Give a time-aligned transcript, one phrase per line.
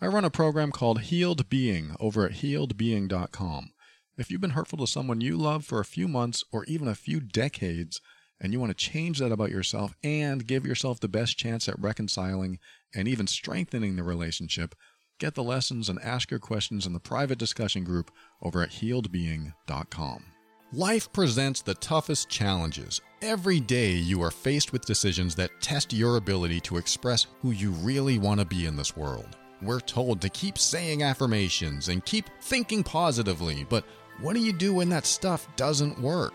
[0.00, 3.72] I run a program called Healed Being over at healedbeing.com.
[4.16, 6.94] If you've been hurtful to someone you love for a few months or even a
[6.94, 8.00] few decades,
[8.40, 11.80] and you want to change that about yourself and give yourself the best chance at
[11.80, 12.60] reconciling
[12.94, 14.76] and even strengthening the relationship,
[15.18, 20.24] get the lessons and ask your questions in the private discussion group over at healedbeing.com.
[20.72, 23.00] Life presents the toughest challenges.
[23.20, 27.72] Every day you are faced with decisions that test your ability to express who you
[27.72, 29.36] really want to be in this world.
[29.60, 33.84] We're told to keep saying affirmations and keep thinking positively, but
[34.20, 36.34] what do you do when that stuff doesn't work?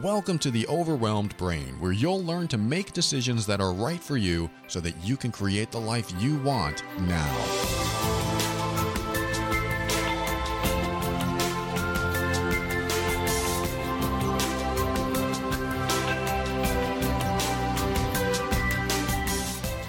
[0.00, 4.16] Welcome to the Overwhelmed Brain, where you'll learn to make decisions that are right for
[4.16, 8.31] you so that you can create the life you want now.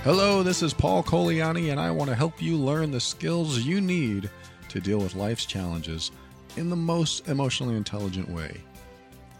[0.03, 3.79] Hello, this is Paul Colaianni, and I want to help you learn the skills you
[3.79, 4.29] need
[4.67, 6.11] to deal with life's challenges
[6.57, 8.57] in the most emotionally intelligent way.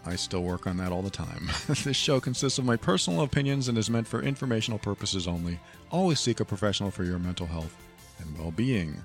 [0.06, 1.50] I still work on that all the time.
[1.68, 5.60] this show consists of my personal opinions and is meant for informational purposes only.
[5.90, 7.76] Always seek a professional for your mental health
[8.20, 8.96] and well being.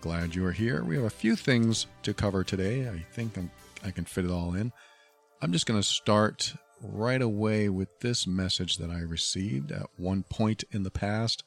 [0.00, 0.84] Glad you are here.
[0.84, 2.88] We have a few things to cover today.
[2.88, 3.50] I think I'm,
[3.84, 4.72] I can fit it all in.
[5.42, 10.24] I'm just going to start right away with this message that I received at one
[10.24, 11.42] point in the past.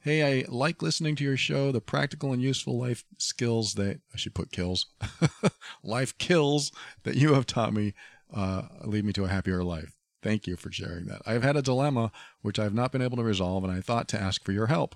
[0.00, 4.16] Hey, I like listening to your show, the practical and useful life skills that I
[4.16, 4.86] should put kills,
[5.82, 6.72] life kills
[7.04, 7.94] that you have taught me
[8.32, 9.92] uh, lead me to a happier life.
[10.22, 11.22] Thank you for sharing that.
[11.26, 12.10] I've had a dilemma
[12.42, 14.94] which I've not been able to resolve, and I thought to ask for your help.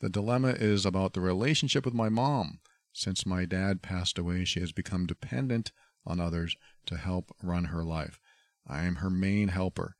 [0.00, 2.58] The dilemma is about the relationship with my mom.
[2.92, 5.72] Since my dad passed away, she has become dependent
[6.06, 8.20] on others to help run her life.
[8.66, 9.96] I am her main helper.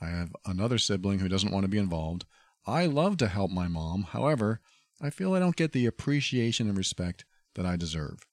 [0.00, 2.24] I have another sibling who doesn't want to be involved.
[2.66, 4.04] I love to help my mom.
[4.04, 4.60] However,
[5.00, 8.26] I feel I don't get the appreciation and respect that I deserve.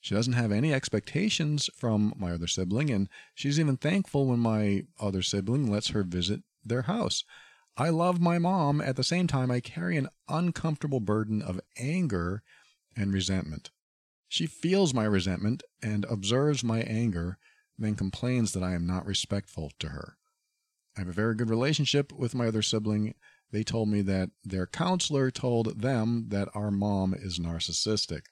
[0.00, 4.84] She doesn't have any expectations from my other sibling, and she's even thankful when my
[5.00, 7.24] other sibling lets her visit their house.
[7.76, 8.80] I love my mom.
[8.80, 12.42] At the same time, I carry an uncomfortable burden of anger
[12.96, 13.70] and resentment.
[14.28, 17.38] She feels my resentment and observes my anger
[17.78, 20.16] then complains that I am not respectful to her.
[20.96, 23.14] I have a very good relationship with my other sibling.
[23.50, 28.22] They told me that their counselor told them that our mom is narcissistic.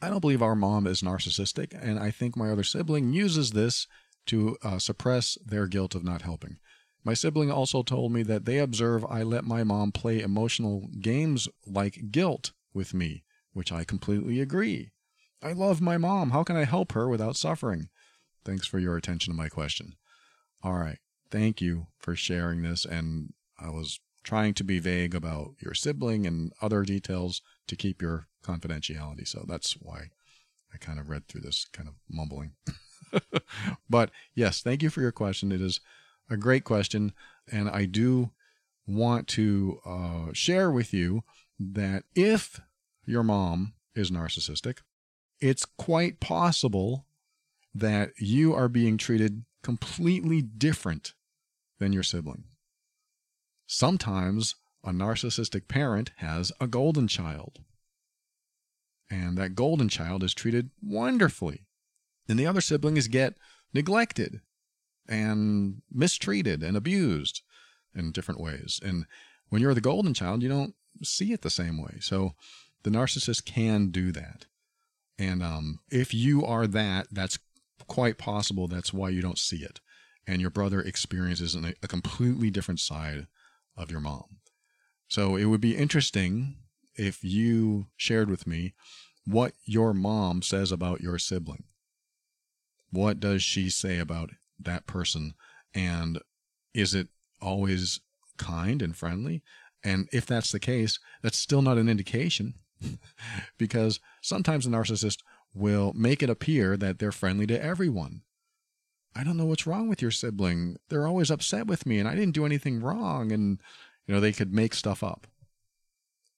[0.00, 3.86] I don't believe our mom is narcissistic, and I think my other sibling uses this
[4.26, 6.58] to uh, suppress their guilt of not helping.
[7.04, 11.48] My sibling also told me that they observe I let my mom play emotional games
[11.64, 13.22] like guilt with me,
[13.52, 14.90] which I completely agree.
[15.42, 16.30] I love my mom.
[16.30, 17.88] How can I help her without suffering?
[18.46, 19.96] Thanks for your attention to my question.
[20.62, 20.98] All right.
[21.32, 22.84] Thank you for sharing this.
[22.84, 28.00] And I was trying to be vague about your sibling and other details to keep
[28.00, 29.26] your confidentiality.
[29.26, 30.10] So that's why
[30.72, 32.52] I kind of read through this kind of mumbling.
[33.90, 35.50] but yes, thank you for your question.
[35.50, 35.80] It is
[36.30, 37.14] a great question.
[37.50, 38.30] And I do
[38.86, 41.24] want to uh, share with you
[41.58, 42.60] that if
[43.04, 44.78] your mom is narcissistic,
[45.40, 47.06] it's quite possible
[47.78, 51.14] that you are being treated completely different
[51.78, 52.44] than your sibling.
[53.66, 54.54] Sometimes
[54.84, 57.58] a narcissistic parent has a golden child,
[59.10, 61.66] and that golden child is treated wonderfully.
[62.28, 63.34] And the other siblings get
[63.72, 64.40] neglected
[65.08, 67.42] and mistreated and abused
[67.94, 68.80] in different ways.
[68.82, 69.06] And
[69.48, 71.98] when you're the golden child, you don't see it the same way.
[72.00, 72.32] So
[72.82, 74.46] the narcissist can do that.
[75.18, 77.38] And um, if you are that, that's
[77.86, 79.80] quite possible that's why you don't see it.
[80.26, 83.26] And your brother experiences a, a completely different side
[83.76, 84.38] of your mom.
[85.08, 86.56] So it would be interesting
[86.94, 88.74] if you shared with me
[89.24, 91.64] what your mom says about your sibling.
[92.90, 95.34] What does she say about that person?
[95.74, 96.20] And
[96.74, 97.08] is it
[97.40, 98.00] always
[98.36, 99.42] kind and friendly?
[99.84, 102.54] And if that's the case, that's still not an indication
[103.58, 105.18] because sometimes a narcissist
[105.56, 108.22] will make it appear that they're friendly to everyone.
[109.14, 110.76] I don't know what's wrong with your sibling.
[110.88, 113.32] They're always upset with me and I didn't do anything wrong.
[113.32, 113.60] And,
[114.06, 115.26] you know, they could make stuff up.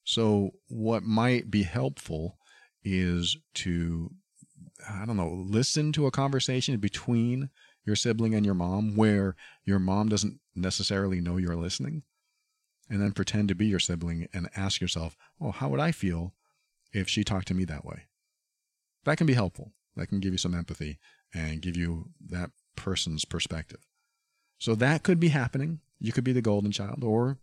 [0.05, 2.37] So, what might be helpful
[2.83, 4.11] is to,
[4.89, 7.49] I don't know, listen to a conversation between
[7.85, 9.35] your sibling and your mom where
[9.65, 12.03] your mom doesn't necessarily know you're listening.
[12.89, 16.33] And then pretend to be your sibling and ask yourself, oh, how would I feel
[16.91, 18.05] if she talked to me that way?
[19.05, 19.73] That can be helpful.
[19.95, 20.99] That can give you some empathy
[21.33, 23.81] and give you that person's perspective.
[24.57, 25.79] So that could be happening.
[25.99, 27.39] You could be the golden child, or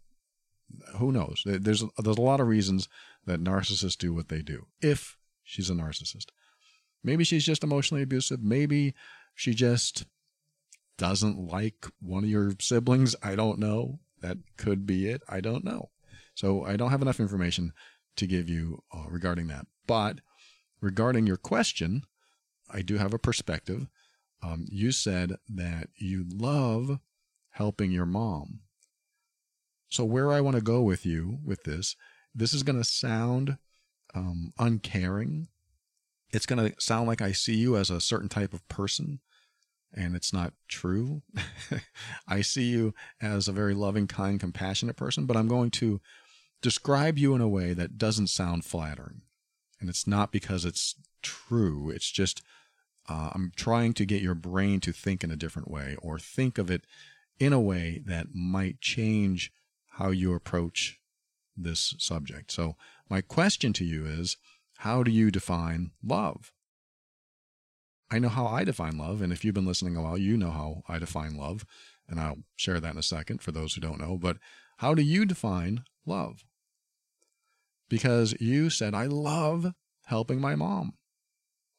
[0.97, 1.43] Who knows?
[1.45, 2.89] There's there's a lot of reasons
[3.25, 4.67] that narcissists do what they do.
[4.81, 6.27] If she's a narcissist,
[7.05, 8.43] maybe she's just emotionally abusive.
[8.43, 8.95] Maybe
[9.35, 10.07] she just
[10.99, 13.15] doesn't like one of your siblings.
[13.23, 14.01] I don't know.
[14.21, 15.23] That could be it.
[15.29, 15.91] I don't know.
[16.35, 17.73] So I don't have enough information
[18.17, 19.67] to give you uh, regarding that.
[19.87, 20.21] But
[20.81, 22.03] regarding your question,
[22.71, 23.87] I do have a perspective.
[24.43, 26.99] Um, you said that you love
[27.51, 28.61] helping your mom.
[29.89, 31.97] So, where I want to go with you with this,
[32.35, 33.59] this is going to sound
[34.15, 35.49] um, uncaring.
[36.31, 39.21] It's going to sound like I see you as a certain type of person
[39.97, 41.23] and it's not true.
[42.29, 46.01] I see you as a very loving, kind, compassionate person, but I'm going to
[46.63, 49.23] describe you in a way that doesn't sound flattering.
[49.81, 52.43] And it's not because it's true, it's just
[53.09, 56.59] uh, I'm trying to get your brain to think in a different way or think
[56.59, 56.85] of it
[57.39, 59.53] in a way that might change
[59.91, 60.99] how you approach
[61.57, 62.51] this subject.
[62.51, 62.77] So,
[63.09, 64.37] my question to you is
[64.79, 66.53] how do you define love?
[68.11, 69.21] I know how I define love.
[69.21, 71.65] And if you've been listening a while, you know how I define love.
[72.09, 74.17] And I'll share that in a second for those who don't know.
[74.17, 74.39] But
[74.79, 76.45] how do you define love?
[77.89, 79.73] Because you said, I love
[80.05, 80.95] helping my mom.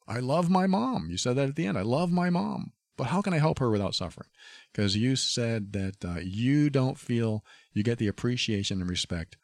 [0.06, 1.08] I love my mom.
[1.10, 1.76] You said that at the end.
[1.76, 2.72] I love my mom.
[2.96, 4.28] But how can I help her without suffering?
[4.72, 9.36] Because you said that uh, you don't feel you get the appreciation and respect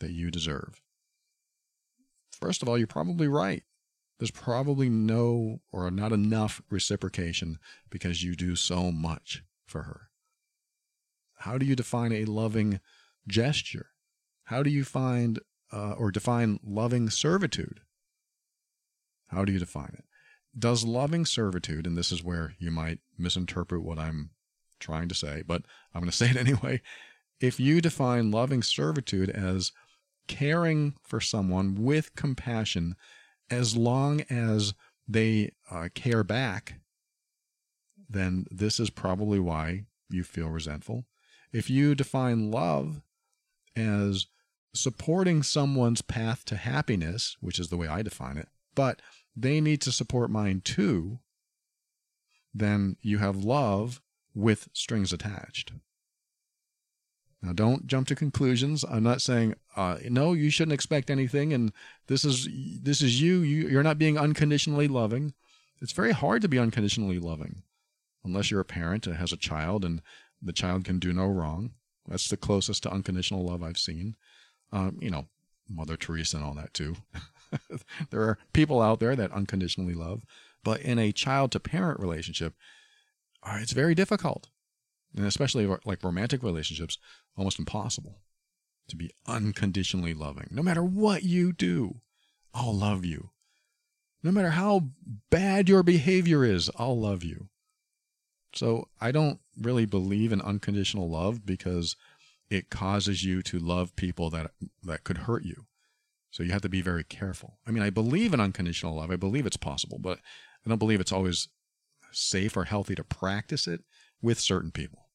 [0.00, 0.82] that you deserve.
[2.32, 3.62] First of all, you're probably right
[4.18, 10.10] there's probably no or not enough reciprocation because you do so much for her.
[11.38, 12.80] How do you define a loving
[13.28, 13.90] gesture?
[14.44, 15.38] How do you find
[15.72, 17.80] uh, or define loving servitude?
[19.28, 20.04] How do you define it?
[20.58, 24.30] Does loving servitude, and this is where you might misinterpret what I'm
[24.80, 25.62] trying to say, but
[25.94, 26.80] I'm going to say it anyway.
[27.40, 29.72] If you define loving servitude as
[30.26, 32.96] caring for someone with compassion
[33.50, 34.74] as long as
[35.06, 36.80] they uh, care back,
[38.08, 41.04] then this is probably why you feel resentful.
[41.52, 43.00] If you define love
[43.76, 44.26] as
[44.78, 49.00] supporting someone's path to happiness, which is the way I define it, but
[49.36, 51.20] they need to support mine too,
[52.54, 54.00] then you have love
[54.34, 55.72] with strings attached.
[57.40, 58.84] Now, don't jump to conclusions.
[58.84, 61.72] I'm not saying uh, no, you shouldn't expect anything, and
[62.08, 62.48] this is
[62.82, 63.42] this is you.
[63.42, 63.68] you.
[63.68, 65.34] You're not being unconditionally loving.
[65.80, 67.62] It's very hard to be unconditionally loving,
[68.24, 70.02] unless you're a parent and has a child, and
[70.42, 71.72] the child can do no wrong.
[72.08, 74.16] That's the closest to unconditional love I've seen.
[74.72, 75.26] Um, you know,
[75.68, 76.96] Mother Teresa and all that too.
[78.10, 80.24] there are people out there that unconditionally love,
[80.64, 82.54] but in a child to parent relationship,
[83.42, 84.48] uh, it's very difficult
[85.16, 86.98] and especially like romantic relationships,
[87.36, 88.20] almost impossible
[88.88, 90.48] to be unconditionally loving.
[90.50, 92.00] No matter what you do,
[92.54, 93.30] I'll love you.
[94.22, 94.88] No matter how
[95.30, 97.48] bad your behavior is, I'll love you.
[98.54, 101.96] So I don't really believe in unconditional love because
[102.50, 104.52] it causes you to love people that
[104.82, 105.66] that could hurt you.
[106.30, 107.58] So you have to be very careful.
[107.66, 109.10] I mean, I believe in unconditional love.
[109.10, 110.18] I believe it's possible, but
[110.64, 111.48] I don't believe it's always
[112.12, 113.82] safe or healthy to practice it
[114.20, 115.08] with certain people.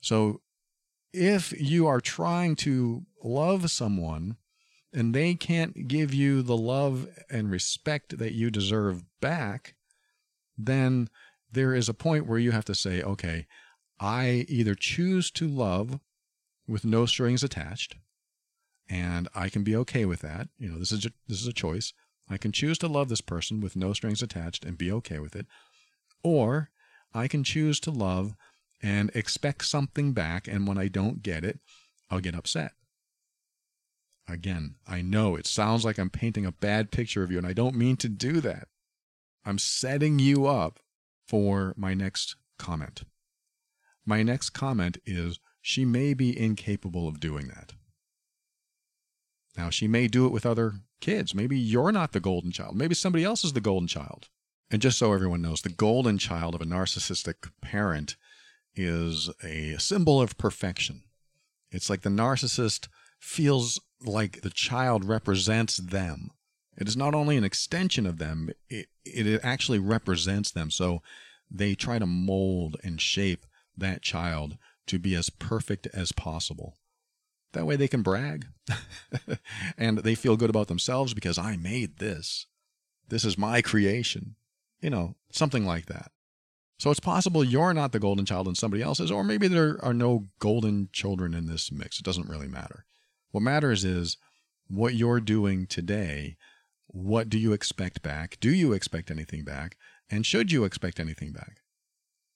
[0.00, 0.40] So
[1.12, 4.36] if you are trying to love someone
[4.92, 9.74] and they can't give you the love and respect that you deserve back,
[10.56, 11.08] then
[11.50, 13.46] there is a point where you have to say, okay,
[14.00, 15.98] I either choose to love
[16.68, 17.96] with no strings attached,
[18.88, 20.48] and I can be okay with that.
[20.58, 21.92] You know, this is a, this is a choice.
[22.28, 25.34] I can choose to love this person with no strings attached and be okay with
[25.34, 25.46] it,
[26.22, 26.70] or
[27.14, 28.34] I can choose to love
[28.82, 30.46] and expect something back.
[30.46, 31.58] And when I don't get it,
[32.10, 32.72] I'll get upset.
[34.28, 37.54] Again, I know it sounds like I'm painting a bad picture of you, and I
[37.54, 38.68] don't mean to do that.
[39.44, 40.80] I'm setting you up
[41.26, 43.04] for my next comment.
[44.04, 47.74] My next comment is she may be incapable of doing that.
[49.54, 51.34] Now, she may do it with other kids.
[51.34, 52.74] Maybe you're not the golden child.
[52.74, 54.28] Maybe somebody else is the golden child.
[54.70, 58.16] And just so everyone knows, the golden child of a narcissistic parent
[58.74, 61.02] is a symbol of perfection.
[61.70, 62.88] It's like the narcissist
[63.20, 66.30] feels like the child represents them.
[66.78, 70.70] It is not only an extension of them, it, it actually represents them.
[70.70, 71.02] So
[71.50, 73.44] they try to mold and shape
[73.76, 74.56] that child
[74.88, 76.76] to be as perfect as possible.
[77.52, 78.46] That way they can brag.
[79.78, 82.46] and they feel good about themselves because I made this.
[83.08, 84.36] This is my creation.
[84.80, 86.12] You know, something like that.
[86.78, 89.78] So it's possible you're not the golden child and somebody else is, or maybe there
[89.82, 91.98] are no golden children in this mix.
[91.98, 92.84] It doesn't really matter.
[93.32, 94.16] What matters is
[94.68, 96.36] what you're doing today.
[96.86, 98.38] What do you expect back?
[98.40, 99.76] Do you expect anything back?
[100.08, 101.62] And should you expect anything back?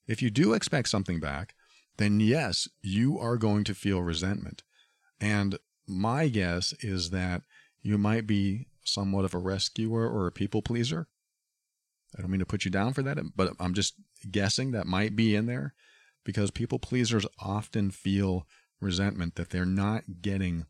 [0.06, 1.54] If you do expect something back,
[2.02, 4.62] then yes, you are going to feel resentment.
[5.20, 7.42] And my guess is that
[7.80, 11.06] you might be somewhat of a rescuer or a people pleaser.
[12.16, 13.94] I don't mean to put you down for that, but I'm just
[14.30, 15.74] guessing that might be in there
[16.24, 18.46] because people pleasers often feel
[18.80, 20.66] resentment that they're not getting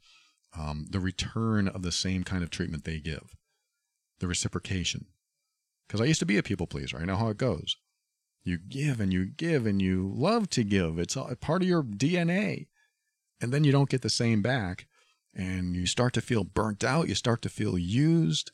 [0.57, 3.35] um, the return of the same kind of treatment they give,
[4.21, 5.07] the reciprocation.
[5.87, 6.99] Because I used to be a people pleaser.
[6.99, 7.77] I know how it goes.
[8.45, 10.99] You give and you give and you love to give.
[10.99, 12.67] It's part of your DNA.
[13.41, 14.87] And then you don't get the same back.
[15.35, 17.09] And you start to feel burnt out.
[17.09, 18.51] You start to feel used.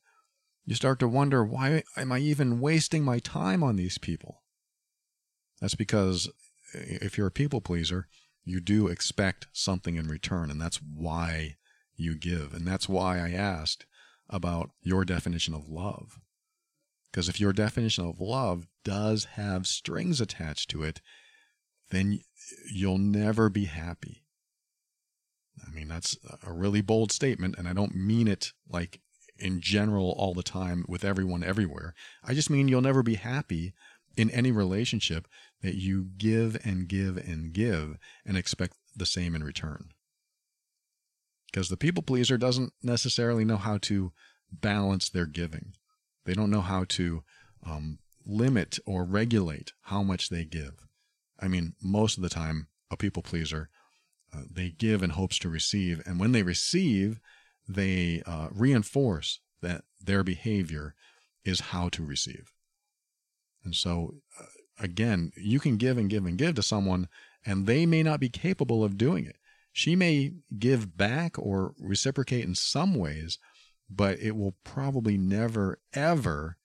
[0.64, 4.42] You start to wonder, why am I even wasting my time on these people?
[5.60, 6.28] That's because
[6.74, 8.06] eh, if you're a people pleaser,
[8.44, 10.50] you do expect something in return.
[10.50, 11.56] And that's why
[11.96, 12.52] you give.
[12.52, 13.86] And that's why I asked
[14.28, 16.18] about your definition of love.
[17.10, 21.00] Because if your definition of love does have strings attached to it,
[21.90, 22.20] then
[22.70, 24.24] you'll never be happy.
[25.66, 29.00] I mean, that's a really bold statement, and I don't mean it like
[29.38, 31.94] in general all the time with everyone everywhere.
[32.24, 33.74] I just mean you'll never be happy
[34.16, 35.28] in any relationship
[35.62, 37.96] that you give and give and give
[38.26, 39.90] and expect the same in return.
[41.46, 44.12] Because the people pleaser doesn't necessarily know how to
[44.52, 45.74] balance their giving.
[46.28, 47.22] They don't know how to
[47.64, 50.84] um, limit or regulate how much they give.
[51.40, 53.70] I mean, most of the time, a people pleaser,
[54.34, 56.02] uh, they give in hopes to receive.
[56.04, 57.18] And when they receive,
[57.66, 60.94] they uh, reinforce that their behavior
[61.46, 62.52] is how to receive.
[63.64, 64.44] And so, uh,
[64.78, 67.08] again, you can give and give and give to someone,
[67.46, 69.36] and they may not be capable of doing it.
[69.72, 73.38] She may give back or reciprocate in some ways,
[73.90, 76.56] but it will probably never, ever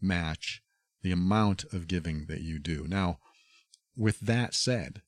[0.00, 0.62] match
[1.02, 2.86] the amount of giving that you do.
[2.88, 3.18] Now,
[3.96, 5.02] with that said,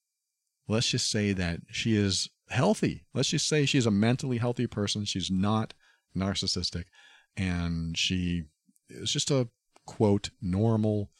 [0.69, 3.05] let's just say that she is healthy.
[3.15, 5.05] Let's just say she's a mentally healthy person.
[5.05, 5.75] She's not
[6.17, 6.85] narcissistic
[7.37, 8.45] and she
[8.89, 9.49] is just a
[9.87, 11.11] quote normal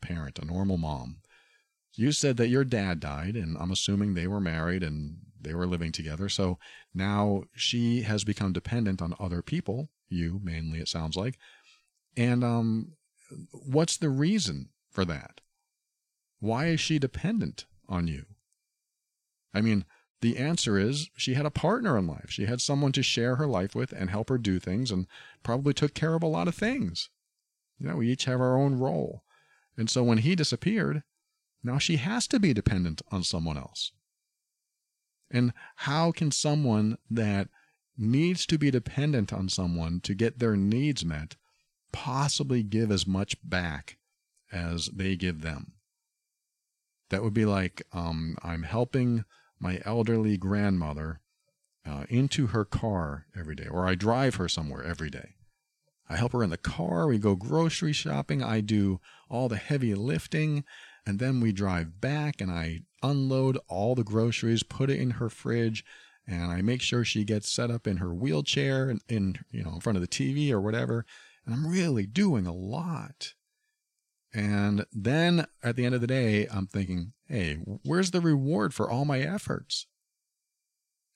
[0.00, 1.18] parent, a normal mom.
[1.94, 5.66] You said that your dad died, and I'm assuming they were married and they were
[5.66, 6.28] living together.
[6.28, 6.58] So
[6.92, 11.38] now she has become dependent on other people, you mainly, it sounds like.
[12.16, 12.92] And um,
[13.50, 15.40] what's the reason for that?
[16.40, 18.26] Why is she dependent on you?
[19.52, 19.84] I mean,
[20.20, 22.30] the answer is she had a partner in life.
[22.30, 25.06] She had someone to share her life with and help her do things and
[25.42, 27.10] probably took care of a lot of things.
[27.78, 29.22] You know, we each have our own role.
[29.76, 31.02] And so when he disappeared,
[31.62, 33.92] now she has to be dependent on someone else.
[35.30, 37.48] And how can someone that
[37.96, 41.36] needs to be dependent on someone to get their needs met
[41.92, 43.96] possibly give as much back
[44.52, 45.72] as they give them?
[47.10, 49.24] That would be like um, I'm helping
[49.60, 51.20] my elderly grandmother
[51.86, 55.34] uh, into her car every day, or I drive her somewhere every day.
[56.08, 57.06] I help her in the car.
[57.06, 58.42] We go grocery shopping.
[58.42, 60.64] I do all the heavy lifting.
[61.06, 65.28] And then we drive back and I unload all the groceries, put it in her
[65.28, 65.84] fridge,
[66.26, 69.74] and I make sure she gets set up in her wheelchair in, in you know
[69.74, 71.04] in front of the TV or whatever.
[71.44, 73.34] And I'm really doing a lot.
[74.32, 78.90] And then at the end of the day, I'm thinking, hey, where's the reward for
[78.90, 79.86] all my efforts?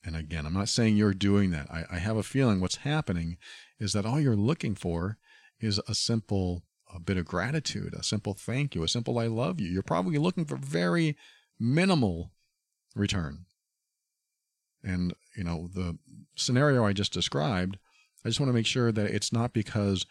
[0.04, 1.68] And again, I'm not saying you're doing that.
[1.70, 3.36] I, I have a feeling what's happening
[3.80, 5.18] is that all you're looking for
[5.58, 6.62] is a simple
[6.94, 9.68] a bit of gratitude, a simple thank you, a simple I love you.
[9.68, 11.16] You're probably looking for very
[11.58, 12.32] minimal
[12.94, 13.44] return.
[14.82, 15.98] And, you know, the
[16.36, 17.78] scenario I just described,
[18.24, 20.06] I just want to make sure that it's not because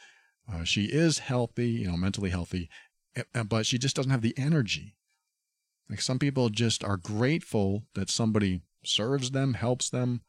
[0.52, 2.70] uh, she is healthy, you know, mentally healthy,
[3.16, 4.96] eh, eh, but she just doesn't have the energy.
[5.90, 10.22] Like some people just are grateful that somebody serves them, helps them,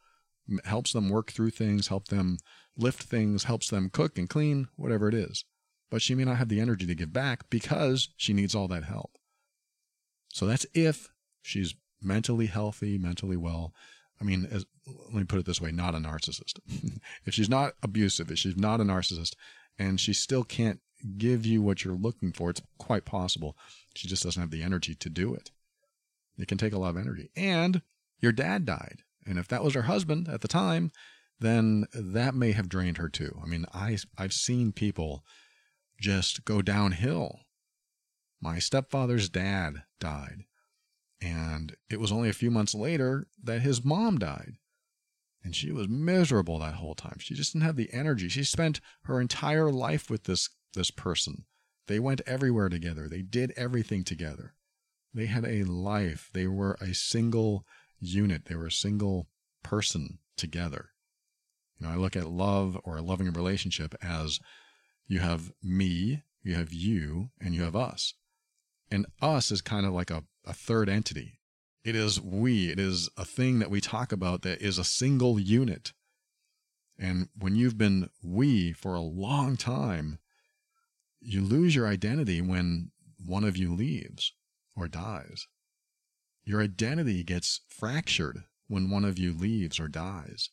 [0.64, 2.38] helps them work through things, help them
[2.76, 5.45] lift things, helps them cook and clean, whatever it is
[5.90, 8.85] but she may not have the energy to give back because she needs all that
[8.85, 9.18] help.
[10.28, 11.09] So that's if
[11.42, 13.73] she's mentally healthy, mentally well.
[14.21, 16.59] I mean, as, let me put it this way not a narcissist.
[17.25, 19.35] if she's not abusive, if she's not a narcissist,
[19.79, 20.81] and she still can't
[21.17, 23.57] give you what you're looking for, it's quite possible
[23.95, 25.51] she just doesn't have the energy to do it.
[26.39, 27.31] It can take a lot of energy.
[27.37, 27.83] And
[28.21, 29.03] your dad died.
[29.27, 30.91] And if that was her husband at the time,
[31.41, 33.39] then that may have drained her too.
[33.43, 35.25] I mean, I, I've seen people
[36.01, 37.41] just go downhill
[38.41, 40.45] My stepfather's dad died.
[41.21, 44.55] And it was only a few months later that his mom died.
[45.43, 47.17] And she was miserable that whole time.
[47.19, 48.29] She just didn't have the energy.
[48.29, 51.45] She spent her entire life with this, this person.
[51.87, 53.09] They went everywhere together.
[53.09, 54.55] They did everything together.
[55.15, 56.31] They had a life.
[56.35, 57.65] They were a single
[57.99, 58.45] unit.
[58.45, 59.29] They were a single
[59.63, 60.91] person together.
[61.79, 64.41] You know, I look at love or a loving relationship as
[65.07, 68.15] you have me, you have you, and you have us.
[68.90, 71.40] And us is kind of like a, a third entity.
[71.85, 75.38] It is we, it is a thing that we talk about that is a single
[75.38, 75.92] unit.
[76.99, 80.18] And when you've been we for a long time,
[81.21, 82.90] you lose your identity when
[83.25, 84.33] one of you leaves
[84.76, 85.47] or dies.
[86.45, 90.50] Your identity gets fractured when one of you leaves or dies.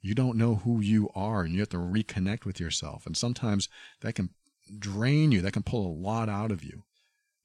[0.00, 3.06] You don't know who you are and you have to reconnect with yourself.
[3.06, 3.68] And sometimes
[4.00, 4.30] that can
[4.78, 6.84] drain you, that can pull a lot out of you.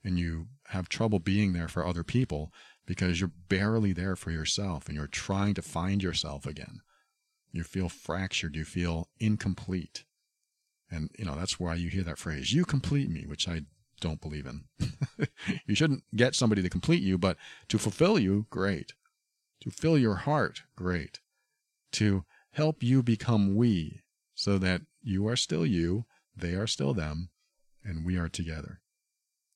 [0.07, 2.53] And you have trouble being there for other people
[2.85, 6.79] because you're barely there for yourself and you're trying to find yourself again.
[7.51, 10.05] You feel fractured, you feel incomplete.
[10.89, 13.63] And, you know, that's why you hear that phrase, you complete me, which I
[13.99, 14.63] don't believe in.
[15.65, 17.35] you shouldn't get somebody to complete you, but
[17.67, 18.93] to fulfill you, great.
[19.63, 21.19] To fill your heart, great.
[21.91, 24.03] To help you become we
[24.35, 27.27] so that you are still you, they are still them,
[27.83, 28.79] and we are together.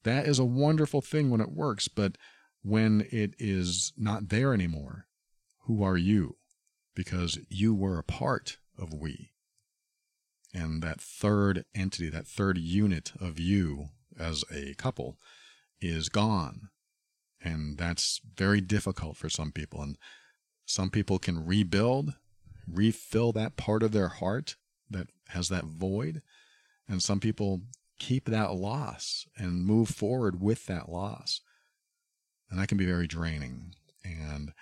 [0.03, 2.17] That is a wonderful thing when it works, but
[2.63, 5.07] when it is not there anymore,
[5.65, 6.37] who are you?
[6.95, 9.31] Because you were a part of we.
[10.53, 13.89] And that third entity, that third unit of you
[14.19, 15.17] as a couple
[15.79, 16.69] is gone.
[17.43, 19.81] And that's very difficult for some people.
[19.81, 19.97] And
[20.65, 22.15] some people can rebuild,
[22.67, 24.57] refill that part of their heart
[24.89, 26.21] that has that void.
[26.87, 27.61] And some people
[28.01, 31.41] keep that loss and move forward with that loss.
[32.49, 34.53] And that can be very draining and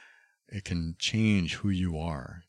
[0.49, 2.43] it can change who you are.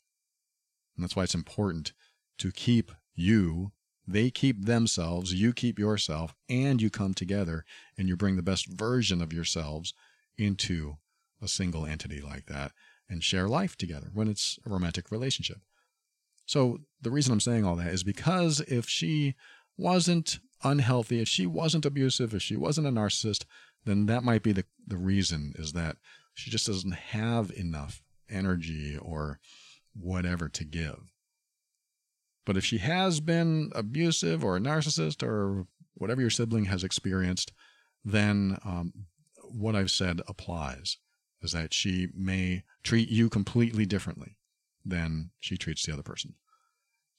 [0.95, 1.93] And that's why it's important
[2.39, 3.71] to keep you
[4.07, 7.63] they keep themselves, you keep yourself, and you come together
[7.97, 9.93] and you bring the best version of yourselves
[10.37, 10.97] into
[11.41, 12.73] a single entity like that
[13.07, 15.59] and share life together when it's a romantic relationship.
[16.45, 19.35] So, the reason I'm saying all that is because if she
[19.77, 23.45] wasn't unhealthy, if she wasn't abusive, if she wasn't a narcissist,
[23.85, 25.97] then that might be the, the reason is that
[26.33, 29.39] she just doesn't have enough energy or
[29.93, 31.13] whatever to give.
[32.45, 37.51] But if she has been abusive or a narcissist or whatever your sibling has experienced,
[38.03, 38.93] then um,
[39.43, 40.97] what I've said applies
[41.41, 44.37] is that she may treat you completely differently
[44.83, 46.35] than she treats the other person.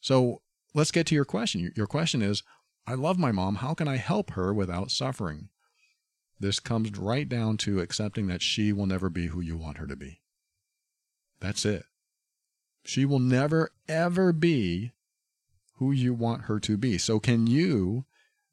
[0.00, 0.42] So
[0.74, 1.72] let's get to your question.
[1.76, 2.42] Your question is
[2.86, 3.56] I love my mom.
[3.56, 5.48] How can I help her without suffering?
[6.40, 9.86] This comes right down to accepting that she will never be who you want her
[9.86, 10.20] to be.
[11.40, 11.84] That's it.
[12.84, 14.90] She will never, ever be
[15.74, 16.98] who you want her to be.
[16.98, 18.06] So, can you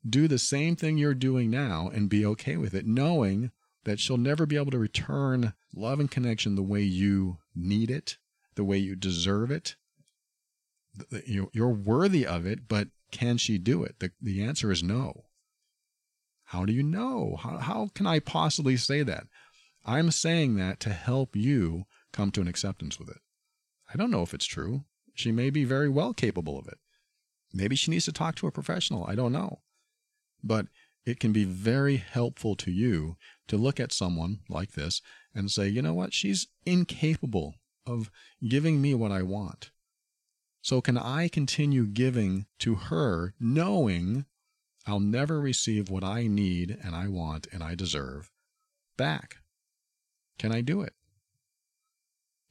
[0.07, 3.51] do the same thing you're doing now and be okay with it, knowing
[3.85, 8.17] that she'll never be able to return love and connection the way you need it,
[8.55, 9.75] the way you deserve it?
[11.25, 13.99] You're worthy of it, but can she do it?
[13.99, 15.25] The, the answer is no.
[16.45, 17.37] How do you know?
[17.39, 19.27] How, how can I possibly say that?
[19.85, 23.19] I'm saying that to help you come to an acceptance with it.
[23.91, 24.85] I don't know if it's true.
[25.13, 26.77] She may be very well capable of it.
[27.53, 29.05] Maybe she needs to talk to a professional.
[29.05, 29.59] I don't know.
[30.43, 30.67] But
[31.05, 33.17] it can be very helpful to you
[33.47, 35.01] to look at someone like this
[35.33, 36.13] and say, you know what?
[36.13, 38.11] She's incapable of
[38.47, 39.71] giving me what I want.
[40.69, 44.25] So, can I continue giving to her knowing
[44.85, 48.29] I'll never receive what I need and I want and I deserve
[48.95, 49.37] back?
[50.37, 50.93] Can I do it?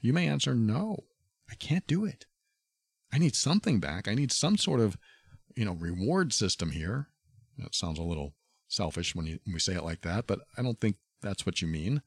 [0.01, 1.05] You may answer, no,
[1.49, 2.27] I can't do it.
[3.13, 4.09] I need something back.
[4.09, 4.97] I need some sort of,
[5.55, 7.11] you know, reward system here.
[7.57, 8.35] That sounds a little
[8.67, 11.63] selfish when, you, when we say it like that, but I don't think that's what
[11.63, 12.03] you mean.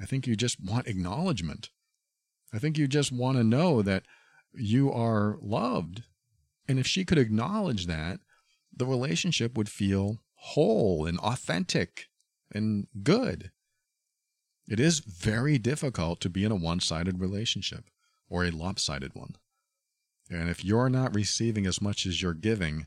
[0.00, 1.70] I think you just want acknowledgement.
[2.52, 4.02] I think you just want to know that
[4.54, 6.04] you are loved.
[6.66, 8.20] And if she could acknowledge that,
[8.74, 12.06] the relationship would feel whole and authentic
[12.52, 13.50] and good.
[14.68, 17.84] It is very difficult to be in a one sided relationship
[18.28, 19.36] or a lopsided one.
[20.30, 22.86] And if you're not receiving as much as you're giving,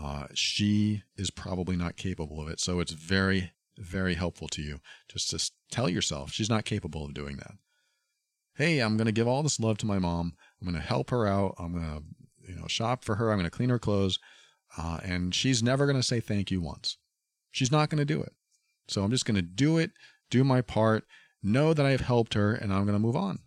[0.00, 2.60] uh, she is probably not capable of it.
[2.60, 7.14] So it's very, very helpful to you just to tell yourself she's not capable of
[7.14, 7.54] doing that.
[8.54, 10.34] Hey, I'm going to give all this love to my mom.
[10.60, 11.54] I'm going to help her out.
[11.58, 13.30] I'm going to, you know, shop for her.
[13.30, 14.18] I'm going to clean her clothes.
[14.76, 16.98] Uh, and she's never going to say thank you once.
[17.50, 18.32] She's not going to do it.
[18.88, 19.92] So I'm just going to do it,
[20.30, 21.04] do my part,
[21.42, 23.40] know that I've helped her, and I'm going to move on.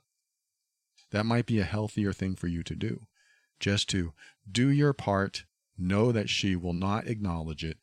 [1.11, 3.01] That might be a healthier thing for you to do.
[3.59, 4.13] Just to
[4.49, 5.45] do your part,
[5.77, 7.77] know that she will not acknowledge it,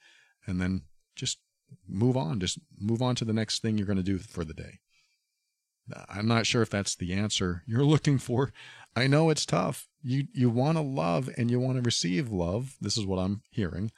[0.47, 0.83] and then
[1.14, 1.38] just
[1.87, 2.41] move on.
[2.41, 4.81] Just move on to the next thing you're going to do for the day.
[6.09, 8.53] I'm not sure if that's the answer you're looking for.
[8.96, 9.88] I know it's tough.
[10.03, 12.77] You you want to love and you want to receive love.
[12.81, 13.90] This is what I'm hearing,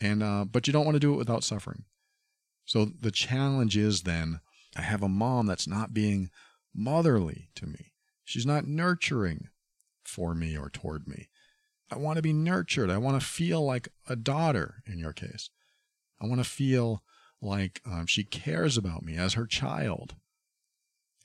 [0.00, 1.84] and uh, but you don't want to do it without suffering.
[2.64, 4.40] So the challenge is then
[4.76, 6.30] I have a mom that's not being
[6.74, 7.92] motherly to me.
[8.24, 9.48] She's not nurturing
[10.04, 11.28] for me or toward me.
[11.90, 12.90] I want to be nurtured.
[12.90, 15.50] I want to feel like a daughter in your case.
[16.20, 17.02] I want to feel
[17.40, 20.16] like um, she cares about me as her child.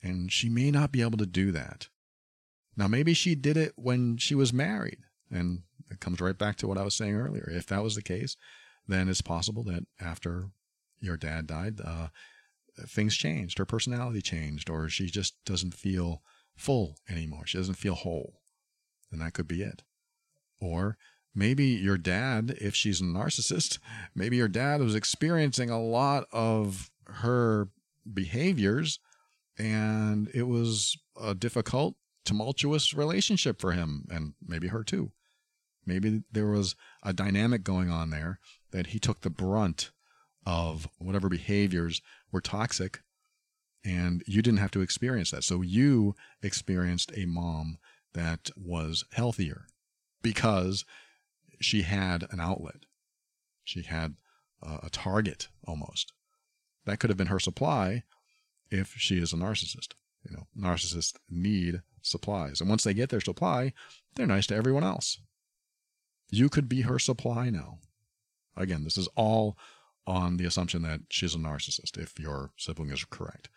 [0.04, 1.88] And she may not be able to do that.
[2.76, 4.98] Now, maybe she did it when she was married.
[5.30, 7.48] And it comes right back to what I was saying earlier.
[7.50, 8.36] If that was the case,
[8.86, 10.50] then it's possible that after
[11.00, 12.08] your dad died, uh,
[12.86, 16.22] things changed, her personality changed, or she just doesn't feel
[16.54, 17.46] full anymore.
[17.46, 18.40] She doesn't feel whole.
[19.10, 19.84] And that could be it.
[20.60, 20.98] Or
[21.34, 23.78] maybe your dad, if she's a narcissist,
[24.14, 27.68] maybe your dad was experiencing a lot of her
[28.12, 28.98] behaviors
[29.58, 35.12] and it was a difficult, tumultuous relationship for him and maybe her too.
[35.86, 38.38] Maybe there was a dynamic going on there
[38.70, 39.90] that he took the brunt
[40.46, 42.00] of whatever behaviors
[42.32, 43.00] were toxic
[43.84, 45.44] and you didn't have to experience that.
[45.44, 47.78] So you experienced a mom
[48.14, 49.66] that was healthier
[50.22, 50.84] because
[51.60, 52.86] she had an outlet.
[53.62, 54.16] She had
[54.62, 56.12] a target almost.
[56.86, 58.04] That could have been her supply
[58.74, 59.94] if she is a narcissist.
[60.28, 62.60] You know, narcissists need supplies.
[62.60, 63.72] And once they get their supply,
[64.14, 65.18] they're nice to everyone else.
[66.30, 67.78] You could be her supply now.
[68.56, 69.56] Again, this is all
[70.06, 73.48] on the assumption that she's a narcissist, if your sibling is correct.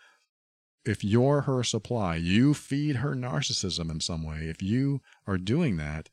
[0.85, 4.47] If you're her supply, you feed her narcissism in some way.
[4.47, 6.09] If you are doing that,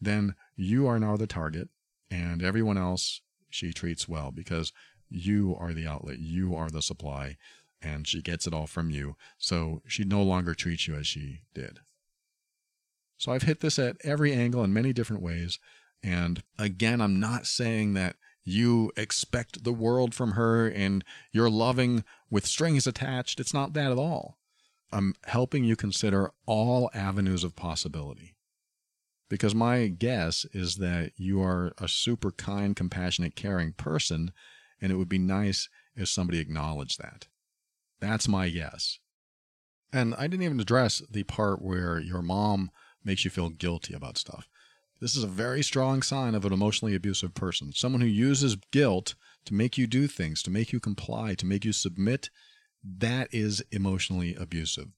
[0.00, 1.68] then you are now the target,
[2.10, 4.72] and everyone else she treats well because
[5.08, 7.36] you are the outlet, you are the supply,
[7.82, 9.16] and she gets it all from you.
[9.38, 11.80] So she no longer treats you as she did.
[13.16, 15.58] So I've hit this at every angle in many different ways.
[16.02, 22.04] And again, I'm not saying that you expect the world from her and you're loving
[22.30, 23.40] with strings attached.
[23.40, 24.38] It's not that at all.
[24.90, 28.36] I'm helping you consider all avenues of possibility.
[29.28, 34.32] Because my guess is that you are a super kind, compassionate, caring person,
[34.80, 37.26] and it would be nice if somebody acknowledged that.
[38.00, 38.98] That's my guess.
[39.92, 42.70] And I didn't even address the part where your mom
[43.04, 44.48] makes you feel guilty about stuff.
[45.00, 47.72] This is a very strong sign of an emotionally abusive person.
[47.72, 51.64] Someone who uses guilt to make you do things, to make you comply, to make
[51.64, 52.30] you submit,
[52.84, 54.88] that is emotionally abusive.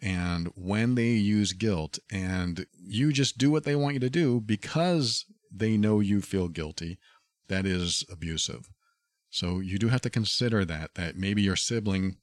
[0.00, 4.40] And when they use guilt and you just do what they want you to do
[4.40, 6.98] because they know you feel guilty,
[7.48, 8.68] that is abusive.
[9.38, 12.16] So you do have to consider that, that maybe your sibling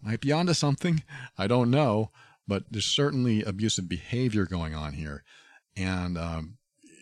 [0.00, 1.02] might be onto something.
[1.36, 2.10] I don't know,
[2.48, 5.22] but there's certainly abusive behavior going on here.
[5.76, 6.56] And, um,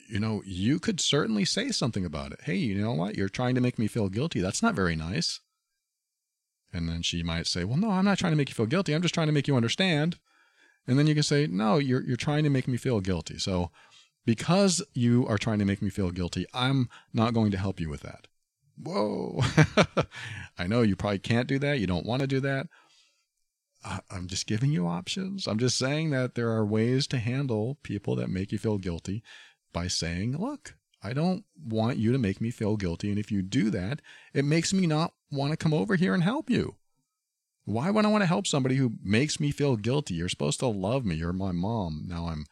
[0.08, 2.40] you know, you could certainly say something about it.
[2.42, 3.16] Hey, you know what?
[3.16, 4.40] You're trying to make me feel guilty.
[4.40, 5.38] That's not very nice.
[6.72, 8.92] And then she might say, Well, no, I'm not trying to make you feel guilty.
[8.92, 10.18] I'm just trying to make you understand.
[10.86, 13.38] And then you can say, No, you're, you're trying to make me feel guilty.
[13.38, 13.70] So
[14.24, 17.88] because you are trying to make me feel guilty, I'm not going to help you
[17.88, 18.26] with that
[18.82, 19.40] whoa,
[20.58, 21.78] I know you probably can't do that.
[21.78, 22.66] You don't want to do that.
[24.10, 25.46] I'm just giving you options.
[25.46, 29.22] I'm just saying that there are ways to handle people that make you feel guilty
[29.72, 33.08] by saying, look, I don't want you to make me feel guilty.
[33.08, 34.02] And if you do that,
[34.34, 36.76] it makes me not want to come over here and help you.
[37.64, 40.14] Why would I want to help somebody who makes me feel guilty?
[40.14, 41.14] You're supposed to love me.
[41.14, 42.04] You're my mom.
[42.06, 42.44] Now I'm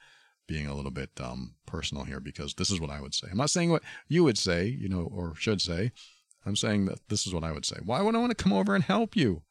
[0.47, 3.29] being a little bit um, personal here because this is what I would say.
[3.31, 5.93] I'm not saying what you would say, you know, or should say.
[6.49, 7.77] I'm saying that this is what I would say.
[7.85, 9.43] Why would I want to come over and help you?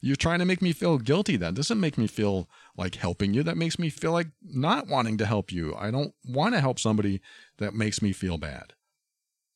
[0.00, 1.36] You're trying to make me feel guilty.
[1.36, 3.44] That doesn't make me feel like helping you.
[3.44, 5.74] That makes me feel like not wanting to help you.
[5.76, 7.20] I don't want to help somebody
[7.58, 8.74] that makes me feel bad.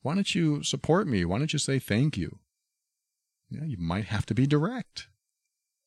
[0.03, 1.25] Why don't you support me?
[1.25, 2.39] Why don't you say thank you?
[3.51, 5.09] Yeah, you might have to be direct.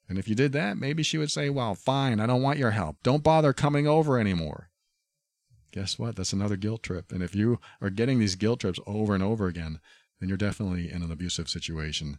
[0.10, 2.72] And if you did that, maybe she would say, Well, fine, I don't want your
[2.72, 2.98] help.
[3.04, 4.70] Don't bother coming over anymore.
[5.72, 6.18] Guess what?
[6.18, 7.12] That's another guilt trip.
[7.12, 9.80] And if you are getting these guilt trips over and over again,
[10.24, 12.18] then you're definitely in an abusive situation.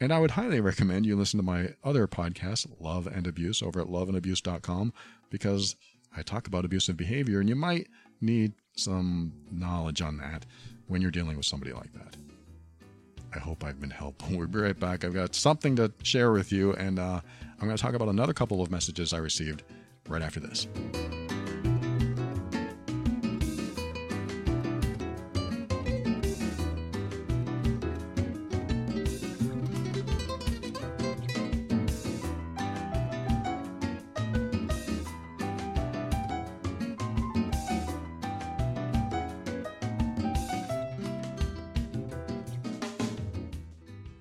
[0.00, 3.80] And I would highly recommend you listen to my other podcast, Love and Abuse, over
[3.80, 4.92] at loveandabuse.com,
[5.28, 5.74] because
[6.16, 7.88] I talk about abusive behavior, and you might
[8.20, 10.46] need some knowledge on that
[10.86, 12.16] when you're dealing with somebody like that.
[13.34, 14.28] I hope I've been helpful.
[14.38, 15.04] We'll be right back.
[15.04, 17.20] I've got something to share with you, and uh,
[17.58, 19.64] I'm going to talk about another couple of messages I received
[20.06, 20.68] right after this.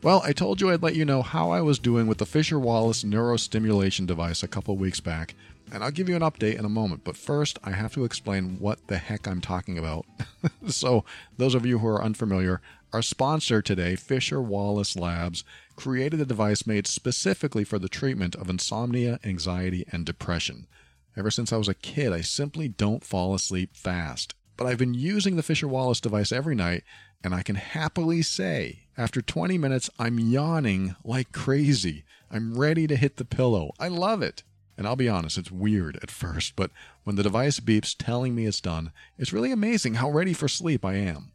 [0.03, 2.57] Well, I told you I'd let you know how I was doing with the Fisher
[2.57, 5.35] Wallace neurostimulation device a couple weeks back,
[5.71, 7.03] and I'll give you an update in a moment.
[7.03, 10.07] But first, I have to explain what the heck I'm talking about.
[10.67, 11.05] so,
[11.37, 12.61] those of you who are unfamiliar,
[12.91, 15.43] our sponsor today, Fisher Wallace Labs,
[15.75, 20.65] created a device made specifically for the treatment of insomnia, anxiety, and depression.
[21.15, 24.33] Ever since I was a kid, I simply don't fall asleep fast.
[24.57, 26.83] But I've been using the Fisher Wallace device every night,
[27.23, 32.03] and I can happily say, after 20 minutes, I'm yawning like crazy.
[32.29, 33.71] I'm ready to hit the pillow.
[33.79, 34.43] I love it.
[34.77, 36.71] And I'll be honest, it's weird at first, but
[37.03, 40.83] when the device beeps telling me it's done, it's really amazing how ready for sleep
[40.83, 41.33] I am.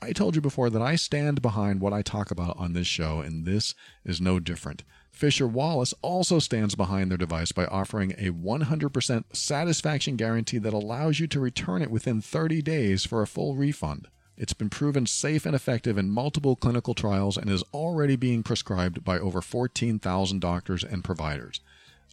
[0.00, 3.20] I told you before that I stand behind what I talk about on this show,
[3.20, 3.74] and this
[4.04, 4.84] is no different.
[5.10, 11.18] Fisher Wallace also stands behind their device by offering a 100% satisfaction guarantee that allows
[11.18, 14.06] you to return it within 30 days for a full refund.
[14.40, 19.02] It's been proven safe and effective in multiple clinical trials and is already being prescribed
[19.02, 21.60] by over 14,000 doctors and providers.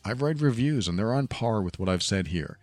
[0.04, 2.58] I've read reviews and they're on par with what I've said here.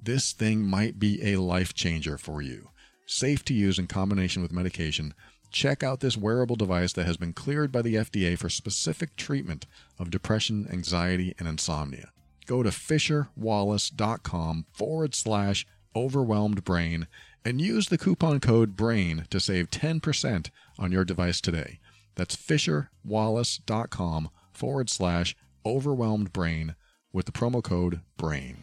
[0.00, 2.70] This thing might be a life changer for you.
[3.06, 5.14] Safe to use in combination with medication.
[5.50, 9.66] Check out this wearable device that has been cleared by the FDA for specific treatment
[9.98, 12.12] of depression, anxiety, and insomnia.
[12.46, 17.08] Go to fisherwallace.com forward slash overwhelmed brain
[17.48, 21.80] and use the coupon code BRAIN to save 10% on your device today.
[22.14, 25.34] That's fisherwallace.com forward slash
[25.64, 26.74] overwhelmed brain
[27.10, 28.58] with the promo code BRAIN.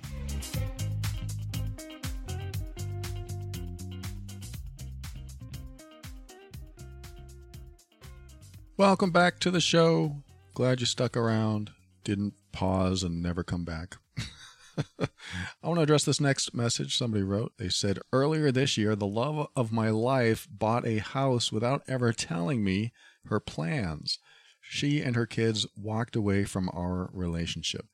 [8.78, 10.18] Welcome back to the show.
[10.54, 11.72] Glad you stuck around,
[12.04, 13.98] didn't pause, and never come back.
[15.00, 17.54] I want to address this next message somebody wrote.
[17.58, 22.12] They said, Earlier this year, the love of my life bought a house without ever
[22.12, 22.92] telling me
[23.26, 24.20] her plans.
[24.62, 27.86] She and her kids walked away from our relationship.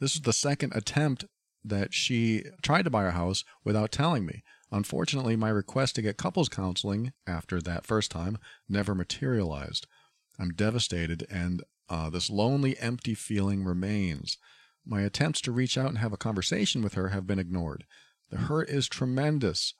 [0.00, 1.26] This is the second attempt
[1.64, 4.42] that she tried to buy a house without telling me.
[4.70, 9.86] Unfortunately, my request to get couples counseling after that first time never materialized.
[10.38, 14.38] I'm devastated, and uh, this lonely, empty feeling remains.
[14.84, 17.84] My attempts to reach out and have a conversation with her have been ignored.
[18.30, 19.74] The hurt is tremendous.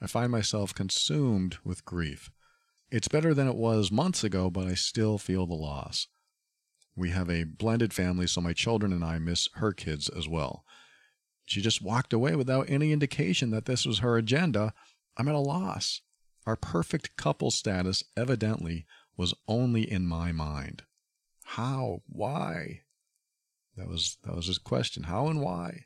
[0.00, 2.30] I find myself consumed with grief.
[2.90, 6.08] It's better than it was months ago, but I still feel the loss.
[6.96, 10.64] We have a blended family, so my children and I miss her kids as well.
[11.44, 14.72] She just walked away without any indication that this was her agenda.
[15.16, 16.00] I'm at a loss.
[16.46, 20.82] Our perfect couple status evidently was only in my mind.
[21.44, 22.02] How?
[22.08, 22.82] Why?
[23.78, 25.04] That was that was his question.
[25.04, 25.84] How and why?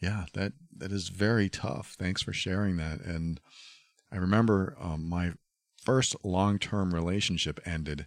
[0.00, 1.96] Yeah, that that is very tough.
[1.98, 3.00] Thanks for sharing that.
[3.00, 3.40] And
[4.12, 5.32] I remember um, my
[5.82, 8.06] first long-term relationship ended,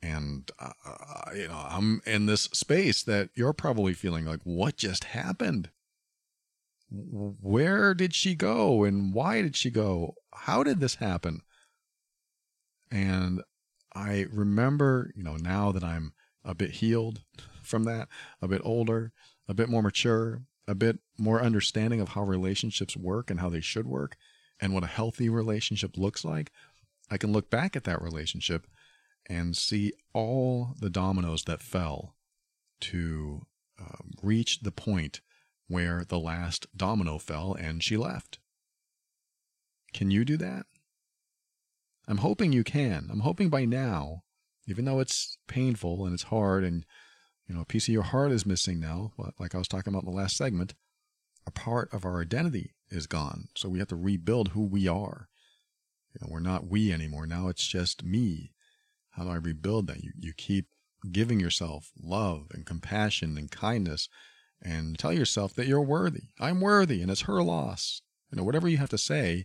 [0.00, 4.76] and uh, uh, you know I'm in this space that you're probably feeling like, what
[4.76, 5.70] just happened?
[6.90, 10.14] Where did she go, and why did she go?
[10.34, 11.40] How did this happen?
[12.90, 13.42] And
[13.94, 16.12] I remember, you know, now that I'm
[16.44, 17.22] a bit healed
[17.72, 18.06] from that,
[18.40, 19.12] a bit older,
[19.48, 23.60] a bit more mature, a bit more understanding of how relationships work and how they
[23.60, 24.16] should work
[24.60, 26.52] and what a healthy relationship looks like,
[27.10, 28.66] I can look back at that relationship
[29.28, 32.14] and see all the dominoes that fell
[32.82, 33.46] to
[33.80, 35.20] uh, reach the point
[35.66, 38.38] where the last domino fell and she left.
[39.92, 40.66] Can you do that?
[42.06, 43.08] I'm hoping you can.
[43.10, 44.22] I'm hoping by now,
[44.66, 46.84] even though it's painful and it's hard and
[47.52, 50.04] you know, a piece of your heart is missing now, like I was talking about
[50.04, 50.72] in the last segment.
[51.46, 53.48] A part of our identity is gone.
[53.54, 55.28] So we have to rebuild who we are.
[56.14, 57.26] You know, we're not we anymore.
[57.26, 58.52] Now it's just me.
[59.10, 60.02] How do I rebuild that?
[60.02, 60.68] You, you keep
[61.10, 64.08] giving yourself love and compassion and kindness
[64.62, 66.28] and tell yourself that you're worthy.
[66.40, 68.00] I'm worthy and it's her loss.
[68.30, 69.44] You know, whatever you have to say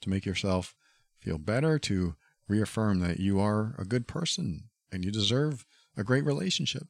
[0.00, 0.74] to make yourself
[1.20, 2.16] feel better, to
[2.48, 5.64] reaffirm that you are a good person and you deserve
[5.96, 6.88] a great relationship.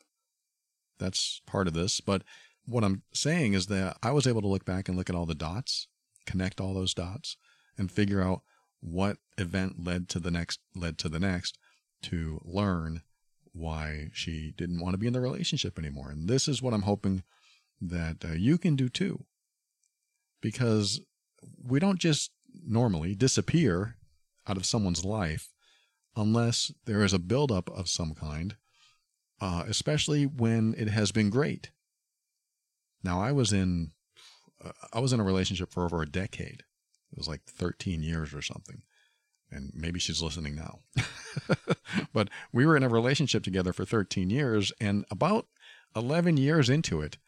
[0.99, 2.01] That's part of this.
[2.01, 2.23] But
[2.67, 5.27] what I'm saying is that I was able to look back and look at all
[5.27, 5.89] the dots,
[6.27, 7.37] connect all those dots,
[7.77, 8.43] and figure out
[8.81, 11.59] what event led to the next, led to the next,
[12.03, 13.03] to learn
[13.53, 16.11] why she didn't want to be in the relationship anymore.
[16.11, 17.23] And this is what I'm hoping
[17.81, 19.25] that uh, you can do too.
[20.41, 21.01] Because
[21.63, 22.31] we don't just
[22.67, 23.97] normally disappear
[24.47, 25.49] out of someone's life
[26.17, 28.57] unless there is a buildup of some kind,
[29.41, 31.71] uh, especially when it has been great.
[33.03, 33.93] Now, I was in
[34.65, 36.63] uh, I was in a relationship for over a decade.
[37.13, 38.83] It was like 13 years or something.
[39.51, 40.81] And maybe she's listening now.
[42.13, 45.47] but we were in a relationship together for 13 years, and about
[45.95, 47.19] 11 years into it,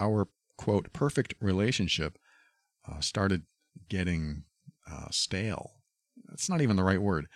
[0.00, 2.18] our quote perfect relationship
[2.90, 3.42] uh, started
[3.88, 4.44] getting
[4.90, 5.72] uh, stale.
[6.28, 7.26] That's not even the right word.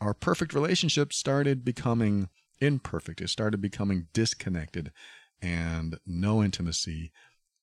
[0.00, 2.28] Our perfect relationship started becoming
[2.62, 3.20] imperfect.
[3.20, 4.92] It started becoming disconnected
[5.40, 7.12] and no intimacy.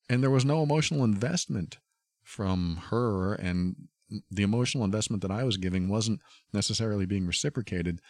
[0.10, 1.78] And there was no emotional investment
[2.24, 3.34] from her.
[3.34, 3.88] And
[4.30, 6.22] the emotional investment that I was giving wasn't
[6.54, 8.02] necessarily being reciprocated.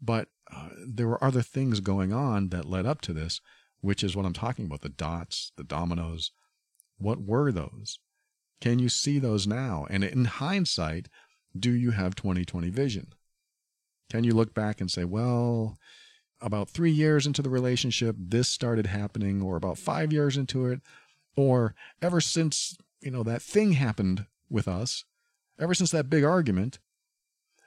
[0.00, 3.40] But uh, there were other things going on that led up to this,
[3.80, 6.30] which is what I'm talking about the dots, the dominoes.
[6.96, 7.98] What were those?
[8.60, 9.86] Can you see those now?
[9.90, 11.08] And in hindsight,
[11.56, 13.12] do you have 2020 vision?
[14.10, 15.78] Can you look back and say, well,
[16.40, 20.80] about three years into the relationship, this started happening, or about five years into it,
[21.36, 25.04] or ever since, you know, that thing happened with us,
[25.58, 26.78] ever since that big argument,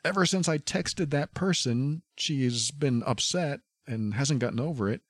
[0.04, 5.02] ever since I texted that person, she's been upset and hasn't gotten over it.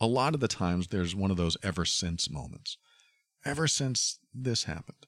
[0.00, 2.78] A lot of the times, there's one of those ever since moments
[3.44, 5.06] ever since this happened.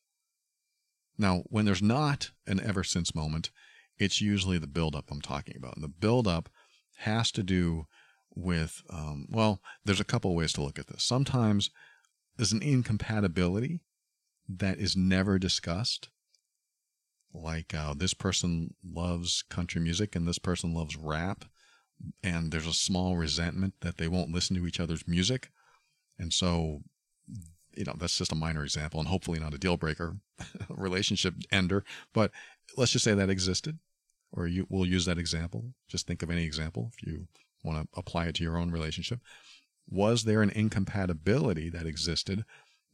[1.18, 3.50] Now, when there's not an ever since moment,
[3.98, 5.74] it's usually the buildup I'm talking about.
[5.74, 6.48] And the buildup
[7.02, 7.86] has to do
[8.34, 11.04] with, um, well, there's a couple ways to look at this.
[11.04, 11.70] Sometimes
[12.36, 13.80] there's an incompatibility
[14.48, 16.08] that is never discussed.
[17.34, 21.44] Like uh, this person loves country music and this person loves rap,
[22.22, 25.50] and there's a small resentment that they won't listen to each other's music.
[26.18, 26.82] And so
[27.74, 30.16] you know, that's just a minor example and hopefully not a deal breaker
[30.68, 32.30] relationship ender, but
[32.76, 33.78] let's just say that existed
[34.32, 35.74] or you will use that example.
[35.88, 37.26] Just think of any example if you
[37.62, 39.20] want to apply it to your own relationship.
[39.88, 42.44] Was there an incompatibility that existed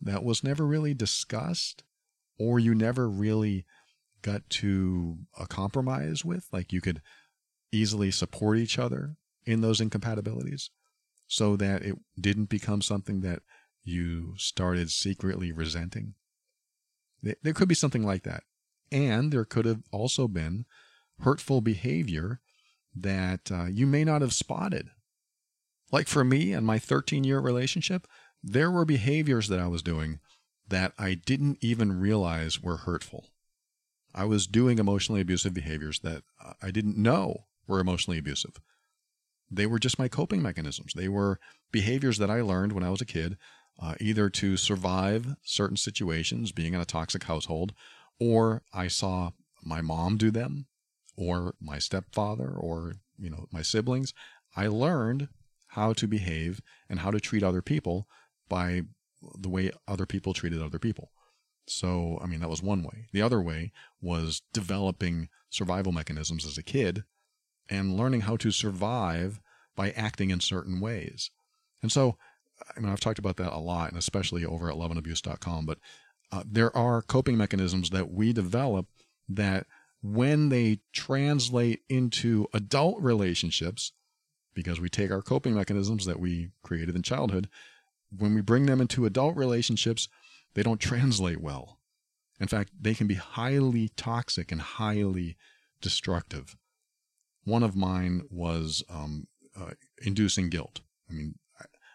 [0.01, 1.85] that was never really discussed
[2.39, 3.65] or you never really
[4.23, 6.47] got to a compromise with?
[6.53, 7.01] Like you could
[7.71, 10.71] easily support each other in those incompatibilities
[11.27, 13.43] so that it didn't become something that
[13.85, 16.15] you started secretly resenting.
[17.23, 18.45] There could be something like that.
[18.91, 20.65] And there could have also been
[21.21, 22.41] hurtful behavior
[22.95, 24.91] that uh, you may not have spotted.
[25.91, 28.07] Like for me and my 13 year relationship,
[28.43, 30.21] there were behaviors that I was doing
[30.69, 33.27] that I didn't even realize were hurtful.
[34.15, 36.23] I was doing emotionally abusive behaviors that
[36.63, 38.61] I didn't know were emotionally abusive.
[39.51, 40.93] They were just my coping mechanisms.
[40.95, 41.39] They were
[41.73, 43.39] behaviors that I learned when I was a kid
[43.81, 47.73] uh, either to survive certain situations, being in a toxic household,
[48.19, 49.31] or I saw
[49.65, 50.67] my mom do them,
[51.19, 54.15] or my stepfather, or you know my siblings.
[54.57, 55.29] I learned
[55.69, 58.09] how to behave and how to treat other people
[58.49, 58.83] by
[59.39, 61.11] the way other people treated other people.
[61.67, 63.09] So, I mean, that was one way.
[63.13, 67.05] The other way was developing survival mechanisms as a kid
[67.69, 69.39] and learning how to survive
[69.77, 71.31] by acting in certain ways.
[71.83, 72.17] And so
[72.77, 75.67] I mean, I've talked about that a lot, and especially over at loveandabuse.com.
[75.67, 75.79] But
[76.31, 78.87] uh, there are coping mechanisms that we develop
[79.29, 79.67] that,
[80.03, 83.93] when they translate into adult relationships,
[84.55, 87.49] because we take our coping mechanisms that we created in childhood,
[88.17, 90.09] when we bring them into adult relationships,
[90.55, 91.79] they don't translate well.
[92.41, 95.37] In fact, they can be highly toxic and highly
[95.81, 96.57] destructive.
[97.45, 99.27] One of mine was um,
[99.59, 99.71] uh,
[100.03, 100.81] inducing guilt.
[101.11, 101.35] I mean,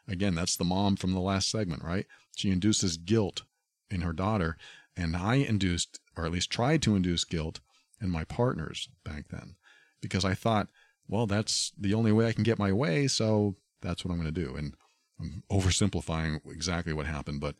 [0.08, 2.06] Again, that's the mom from the last segment, right?
[2.36, 3.44] She induces guilt
[3.90, 4.58] in her daughter.
[4.96, 7.62] And I induced, or at least tried to induce guilt
[8.04, 9.56] in my partners back then
[10.02, 10.68] because I thought,
[11.08, 13.08] well, that's the only way I can get my way.
[13.08, 14.56] So that's what I'm going to do.
[14.56, 14.76] And
[15.20, 17.56] I'm oversimplifying exactly what happened, but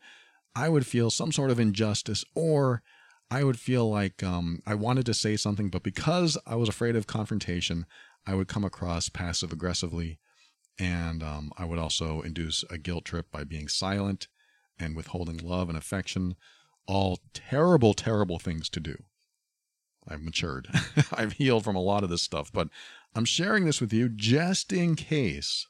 [0.54, 2.82] I would feel some sort of injustice or
[3.30, 6.94] I would feel like um, I wanted to say something, but because I was afraid
[6.94, 7.86] of confrontation,
[8.26, 10.18] I would come across passive aggressively
[10.78, 14.28] and um, I would also induce a guilt trip by being silent
[14.78, 16.34] and withholding love and affection.
[16.86, 18.96] All terrible, terrible things to do.
[20.08, 20.68] I've matured.
[21.12, 22.68] I've healed from a lot of this stuff, but
[23.14, 25.66] I'm sharing this with you just in case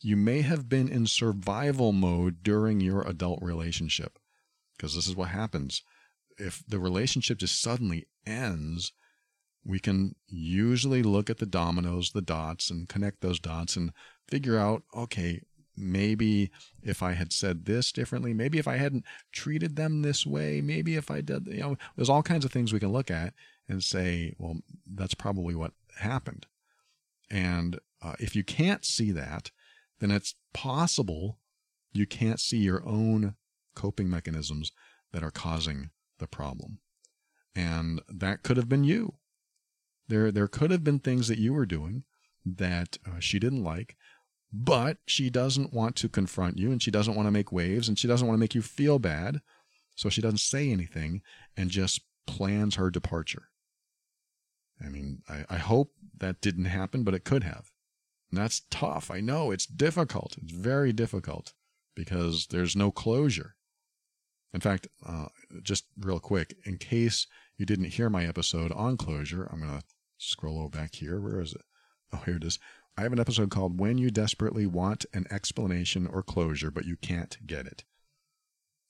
[0.00, 4.18] you may have been in survival mode during your adult relationship.
[4.76, 5.82] Because this is what happens.
[6.38, 8.92] If the relationship just suddenly ends,
[9.64, 13.92] we can usually look at the dominoes, the dots, and connect those dots and
[14.28, 15.40] figure out okay,
[15.76, 16.50] maybe
[16.82, 20.96] if I had said this differently, maybe if I hadn't treated them this way, maybe
[20.96, 23.34] if I did, you know, there's all kinds of things we can look at
[23.68, 26.46] and say, well, that's probably what happened.
[27.30, 29.50] And uh, if you can't see that,
[30.00, 31.38] then it's possible
[31.92, 33.34] you can't see your own
[33.74, 34.72] coping mechanisms
[35.12, 36.78] that are causing the problem.
[37.54, 39.14] And that could have been you.
[40.08, 42.04] There, there could have been things that you were doing
[42.44, 43.96] that uh, she didn't like,
[44.52, 47.98] but she doesn't want to confront you and she doesn't want to make waves and
[47.98, 49.40] she doesn't want to make you feel bad.
[49.96, 51.22] So she doesn't say anything
[51.56, 53.48] and just plans her departure.
[54.84, 57.70] I mean, I, I hope that didn't happen, but it could have.
[58.30, 59.10] And that's tough.
[59.10, 60.36] I know it's difficult.
[60.42, 61.52] It's very difficult
[61.94, 63.54] because there's no closure.
[64.52, 65.26] In fact, uh,
[65.62, 69.84] just real quick, in case you didn't hear my episode on closure, I'm going to
[70.18, 71.20] scroll over back here.
[71.20, 71.62] Where is it?
[72.12, 72.58] Oh, here it is.
[72.96, 76.96] I have an episode called When You Desperately Want an Explanation or Closure, but You
[76.96, 77.84] Can't Get It.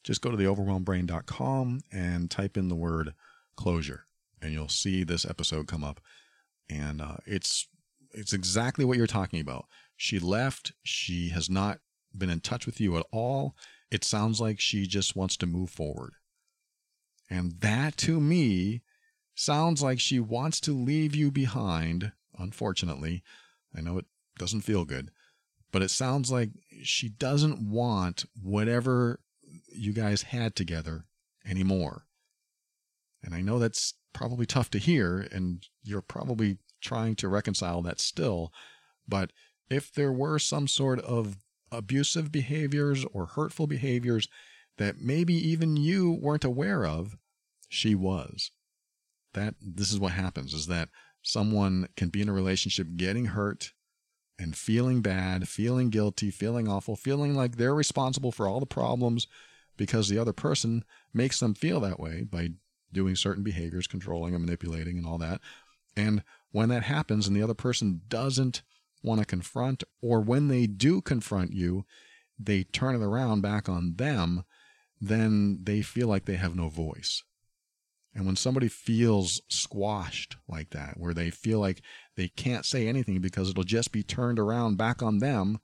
[0.05, 3.15] Just go to theoverwhelmedbrain.com and type in the word
[3.57, 4.07] closure,
[4.41, 6.01] and you'll see this episode come up.
[6.69, 7.69] And uh, it's
[8.13, 9.67] it's exactly what you're talking about.
[9.97, 10.73] She left.
[10.83, 11.79] She has not
[12.17, 13.55] been in touch with you at all.
[13.91, 16.15] It sounds like she just wants to move forward.
[17.31, 18.83] And that to me
[19.35, 23.23] sounds like she wants to leave you behind, unfortunately,
[23.77, 24.07] I know it
[24.39, 25.11] doesn't feel good,
[25.73, 26.51] but it sounds like
[26.83, 29.21] she doesn't want whatever
[29.73, 31.05] you guys had together
[31.45, 32.06] anymore.
[33.27, 38.01] And I know that's probably tough to hear, and you're probably trying to reconcile that
[38.01, 38.53] still.
[39.07, 39.33] But
[39.69, 41.37] if there were some sort of
[41.73, 44.29] abusive behaviors or hurtful behaviors
[44.79, 47.17] that maybe even you weren't aware of,
[47.69, 48.53] she was.
[49.35, 50.89] That this is what happens is that
[51.23, 53.73] someone can be in a relationship getting hurt
[54.39, 59.27] and feeling bad, feeling guilty, feeling awful, feeling like they're responsible for all the problems
[59.77, 62.51] because the other person makes them feel that way by
[62.97, 65.41] doing certain behaviors, controlling and manipulating and all that.
[65.97, 68.63] And when that happens and the other person doesn't
[69.03, 71.85] want to confront, or when they do confront you,
[72.39, 74.45] they turn it around back on them,
[75.01, 77.23] then they feel like they have no voice.
[78.15, 81.83] And when somebody feels squashed like that, where they feel like
[82.17, 85.59] they can't say anything because it'll just be turned around back on them,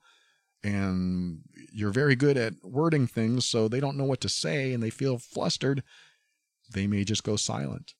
[0.63, 1.39] and
[1.73, 4.91] you're very good at wording things, so they don't know what to say and they
[4.91, 5.83] feel flustered,
[6.73, 7.93] they may just go silent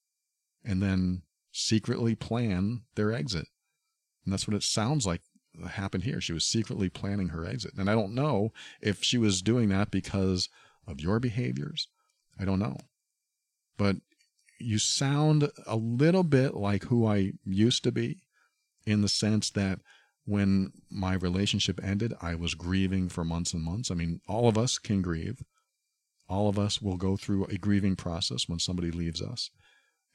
[0.63, 1.21] and then
[1.51, 3.47] secretly plan their exit.
[4.25, 5.21] And that's what it sounds like
[5.69, 6.19] happened here.
[6.19, 7.73] She was secretly planning her exit.
[7.77, 8.51] And I don't know
[8.81, 10.49] if she was doing that because
[10.87, 11.87] of your behaviors.
[12.39, 12.77] I don't know.
[13.77, 13.97] But
[14.59, 18.21] you sound a little bit like who I used to be
[18.85, 19.79] in the sense that
[20.25, 23.91] when my relationship ended, I was grieving for months and months.
[23.91, 25.43] I mean, all of us can grieve.
[26.29, 29.49] All of us will go through a grieving process when somebody leaves us.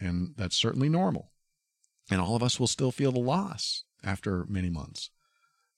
[0.00, 1.32] And that's certainly normal.
[2.10, 5.10] And all of us will still feel the loss after many months.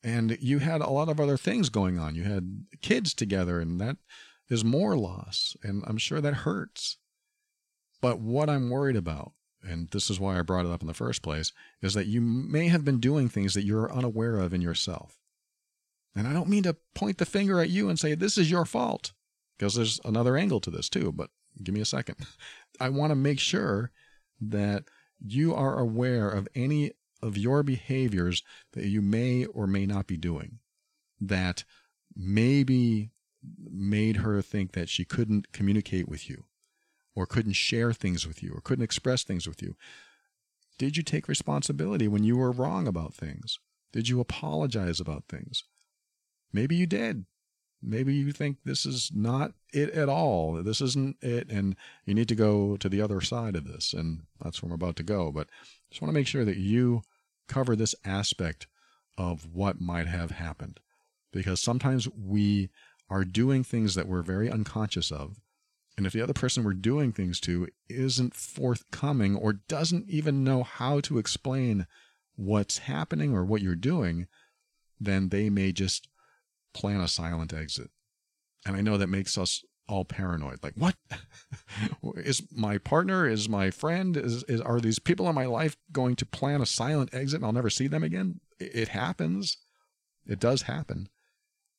[0.02, 2.14] And you had a lot of other things going on.
[2.14, 3.96] You had kids together, and that
[4.48, 5.56] is more loss.
[5.62, 6.96] And I'm sure that hurts.
[8.00, 10.94] But what I'm worried about, and this is why I brought it up in the
[10.94, 11.52] first place,
[11.82, 15.18] is that you may have been doing things that you're unaware of in yourself.
[16.14, 18.64] And I don't mean to point the finger at you and say, this is your
[18.64, 19.12] fault,
[19.60, 21.28] because there's another angle to this too, but
[21.62, 22.16] give me a second.
[22.80, 23.90] I want to make sure
[24.40, 24.84] that
[25.22, 26.92] you are aware of any
[27.22, 28.42] of your behaviors
[28.72, 30.60] that you may or may not be doing
[31.20, 31.64] that
[32.16, 33.10] maybe
[33.70, 36.44] made her think that she couldn't communicate with you
[37.14, 39.76] or couldn't share things with you or couldn't express things with you?
[40.78, 43.58] Did you take responsibility when you were wrong about things?
[43.92, 45.64] Did you apologize about things?
[46.50, 47.26] Maybe you did.
[47.82, 50.62] Maybe you think this is not it at all.
[50.62, 53.92] This isn't it, and you need to go to the other side of this.
[53.92, 55.32] And that's where I'm about to go.
[55.32, 57.02] But I just want to make sure that you
[57.48, 58.66] cover this aspect
[59.16, 60.80] of what might have happened.
[61.32, 62.68] Because sometimes we
[63.08, 65.40] are doing things that we're very unconscious of
[66.00, 70.62] and if the other person we're doing things to isn't forthcoming or doesn't even know
[70.62, 71.86] how to explain
[72.36, 74.26] what's happening or what you're doing,
[74.98, 76.08] then they may just
[76.72, 77.90] plan a silent exit.
[78.66, 80.62] And I know that makes us all paranoid.
[80.62, 80.94] Like, what
[82.16, 83.26] is my partner?
[83.26, 84.16] Is my friend?
[84.16, 87.46] Is, is are these people in my life going to plan a silent exit and
[87.46, 88.40] I'll never see them again?
[88.58, 89.58] It, it happens.
[90.26, 91.08] It does happen.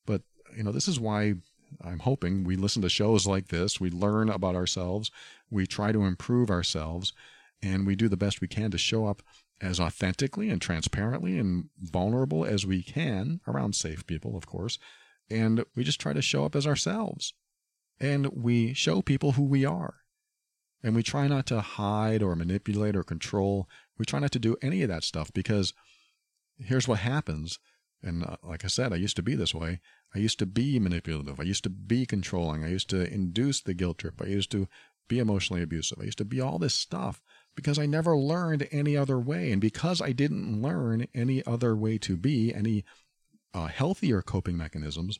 [0.06, 0.22] But
[0.56, 1.34] you know, this is why
[1.80, 5.10] I'm hoping we listen to shows like this, we learn about ourselves,
[5.50, 7.14] we try to improve ourselves,
[7.62, 9.22] and we do the best we can to show up
[9.62, 14.78] as authentically and transparently and vulnerable as we can around safe people, of course.
[15.30, 17.32] And we just try to show up as ourselves.
[18.00, 19.94] And we show people who we are.
[20.82, 23.68] And we try not to hide or manipulate or control.
[23.96, 25.72] We try not to do any of that stuff because
[26.58, 27.60] here's what happens.
[28.02, 29.80] And uh, like I said, I used to be this way.
[30.12, 31.38] I used to be manipulative.
[31.38, 32.64] I used to be controlling.
[32.64, 34.20] I used to induce the guilt trip.
[34.20, 34.66] I used to
[35.06, 35.98] be emotionally abusive.
[36.00, 37.22] I used to be all this stuff
[37.54, 39.52] because I never learned any other way.
[39.52, 42.84] And because I didn't learn any other way to be, any
[43.54, 45.18] uh, healthier coping mechanisms,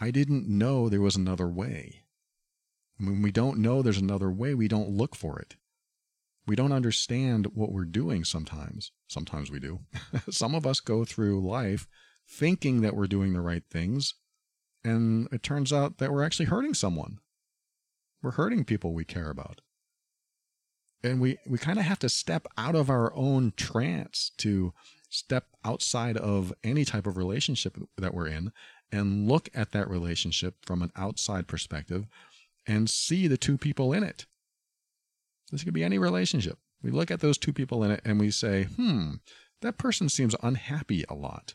[0.00, 2.04] I didn't know there was another way.
[2.98, 5.56] When we don't know there's another way, we don't look for it.
[6.46, 8.92] We don't understand what we're doing sometimes.
[9.08, 9.80] Sometimes we do.
[10.30, 11.88] Some of us go through life
[12.28, 14.14] thinking that we're doing the right things,
[14.84, 17.18] and it turns out that we're actually hurting someone.
[18.22, 19.60] We're hurting people we care about.
[21.04, 24.72] And we, we kind of have to step out of our own trance to
[25.10, 28.52] step outside of any type of relationship that we're in
[28.90, 32.06] and look at that relationship from an outside perspective
[32.66, 34.24] and see the two people in it.
[35.52, 36.58] This could be any relationship.
[36.82, 39.16] We look at those two people in it and we say, hmm,
[39.60, 41.54] that person seems unhappy a lot.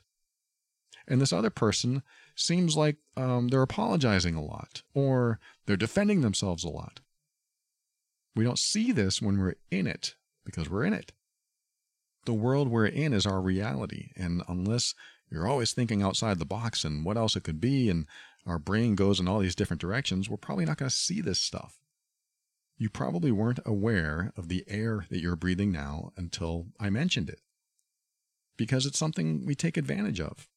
[1.08, 2.04] And this other person
[2.36, 7.00] seems like um, they're apologizing a lot or they're defending themselves a lot.
[8.36, 10.16] We don't see this when we're in it
[10.46, 11.12] because we're in it.
[12.26, 14.10] The world we're in is our reality.
[14.16, 14.94] And unless
[15.32, 18.06] you're always thinking outside the box and what else it could be, and
[18.46, 21.40] our brain goes in all these different directions, we're probably not going to see this
[21.40, 21.80] stuff.
[22.78, 27.42] You probably weren't aware of the air that you're breathing now until I mentioned it.
[28.58, 30.48] Because it's something we take advantage of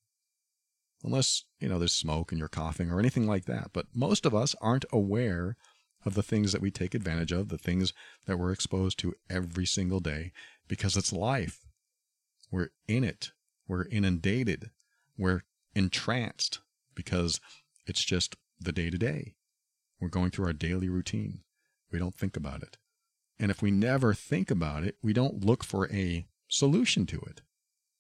[1.05, 3.71] unless, you know, there's smoke and you're coughing or anything like that.
[3.73, 5.57] But most of us aren't aware
[6.05, 7.93] of the things that we take advantage of, the things
[8.27, 10.33] that we're exposed to every single day
[10.69, 11.67] because it's life.
[12.51, 13.31] We're in it.
[13.69, 14.71] We're inundated.
[15.17, 15.43] We're
[15.75, 16.61] entranced
[16.95, 17.41] because
[17.87, 19.35] it's just the day to day.
[20.01, 21.41] We're going through our daily routine.
[21.91, 22.79] We don't think about it.
[23.39, 27.41] And if we never think about it, we don't look for a solution to it.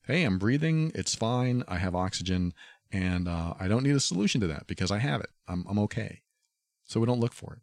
[0.06, 0.92] Hey, I'm breathing.
[0.94, 1.62] It's fine.
[1.68, 2.54] I have oxygen
[2.90, 5.30] and uh, I don't need a solution to that because I have it.
[5.48, 6.22] I'm, I'm okay.
[6.84, 7.60] So we don't look for it.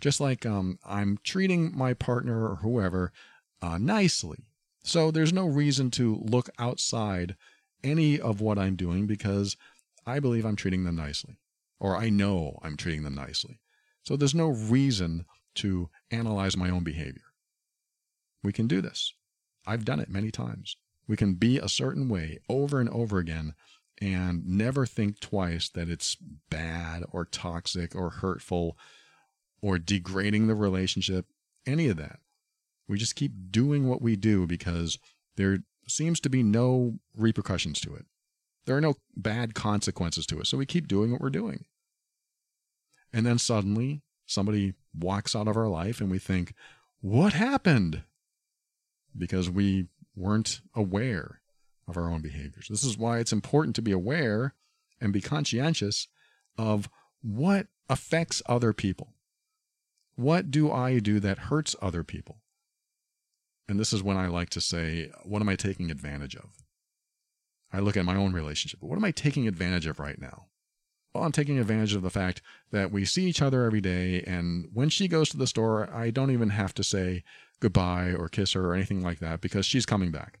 [0.00, 3.12] Just like um, I'm treating my partner or whoever
[3.60, 4.46] uh, nicely.
[4.82, 7.36] So there's no reason to look outside
[7.84, 9.56] any of what I'm doing because
[10.06, 11.38] I believe I'm treating them nicely,
[11.78, 13.60] or I know I'm treating them nicely.
[14.02, 15.26] So there's no reason
[15.56, 17.34] to analyze my own behavior.
[18.42, 19.12] We can do this.
[19.66, 20.76] I've done it many times.
[21.06, 23.54] We can be a certain way over and over again
[24.00, 26.16] and never think twice that it's
[26.48, 28.78] bad or toxic or hurtful
[29.62, 31.26] or degrading the relationship,
[31.66, 32.20] any of that.
[32.88, 34.98] We just keep doing what we do because
[35.36, 38.06] there seems to be no repercussions to it.
[38.66, 40.46] There are no bad consequences to it.
[40.46, 41.64] So we keep doing what we're doing.
[43.12, 46.54] And then suddenly somebody walks out of our life and we think,
[47.00, 48.02] what happened?
[49.16, 51.40] Because we weren't aware
[51.88, 52.68] of our own behaviors.
[52.68, 54.54] This is why it's important to be aware
[55.00, 56.06] and be conscientious
[56.56, 56.88] of
[57.22, 59.14] what affects other people.
[60.20, 62.42] What do I do that hurts other people?
[63.68, 66.50] And this is when I like to say, what am I taking advantage of?
[67.72, 68.82] I look at my own relationship.
[68.82, 70.46] What am I taking advantage of right now?
[71.14, 74.68] Well, I'm taking advantage of the fact that we see each other every day, and
[74.72, 77.24] when she goes to the store, I don't even have to say
[77.60, 80.38] goodbye or kiss her or anything like that because she's coming back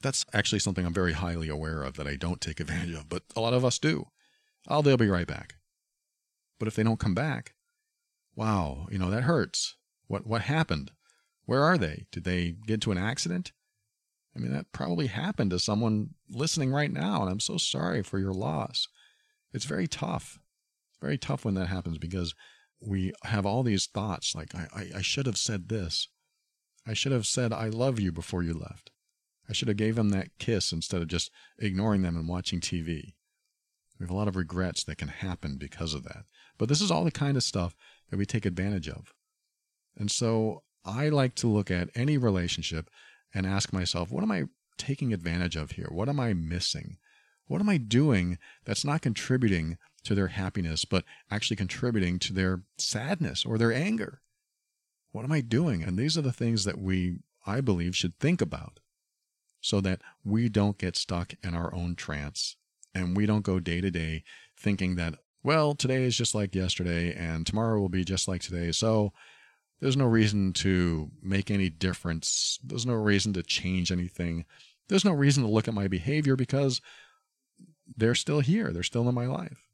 [0.00, 3.22] that's actually something I'm very highly aware of that I don't take advantage of, but
[3.34, 4.08] a lot of us do.
[4.68, 5.56] Oh, they'll be right back.
[6.58, 7.54] But if they don't come back,
[8.36, 9.74] wow, you know, that hurts.
[10.06, 10.92] What what happened?
[11.46, 12.06] Where are they?
[12.12, 13.52] Did they get into an accident?
[14.36, 18.18] I mean, that probably happened to someone listening right now, and I'm so sorry for
[18.18, 18.86] your loss.
[19.52, 20.38] It's very tough.
[20.90, 22.34] It's very tough when that happens because
[22.80, 26.08] we have all these thoughts like, I, I, I should have said this.
[26.86, 28.90] I should have said, I love you before you left.
[29.48, 33.14] I should have gave them that kiss instead of just ignoring them and watching TV.
[33.98, 36.24] We have a lot of regrets that can happen because of that.
[36.58, 37.74] But this is all the kind of stuff
[38.10, 39.14] that we take advantage of.
[39.96, 42.90] And so I like to look at any relationship
[43.34, 44.44] and ask myself, what am I
[44.78, 45.88] taking advantage of here?
[45.90, 46.98] What am I missing?
[47.46, 52.62] What am I doing that's not contributing to their happiness, but actually contributing to their
[52.78, 54.20] sadness or their anger?
[55.12, 55.82] What am I doing?
[55.82, 58.80] And these are the things that we, I believe, should think about
[59.60, 62.56] so that we don't get stuck in our own trance
[62.94, 64.24] and we don't go day to day
[64.56, 65.14] thinking that,
[65.46, 68.72] well, today is just like yesterday and tomorrow will be just like today.
[68.72, 69.12] So
[69.80, 72.58] There's no reason to make any difference.
[72.64, 74.44] There's no reason to change anything.
[74.88, 76.80] There's no reason to look at my behavior because
[77.96, 78.72] they're still here.
[78.72, 79.68] They're still in my life.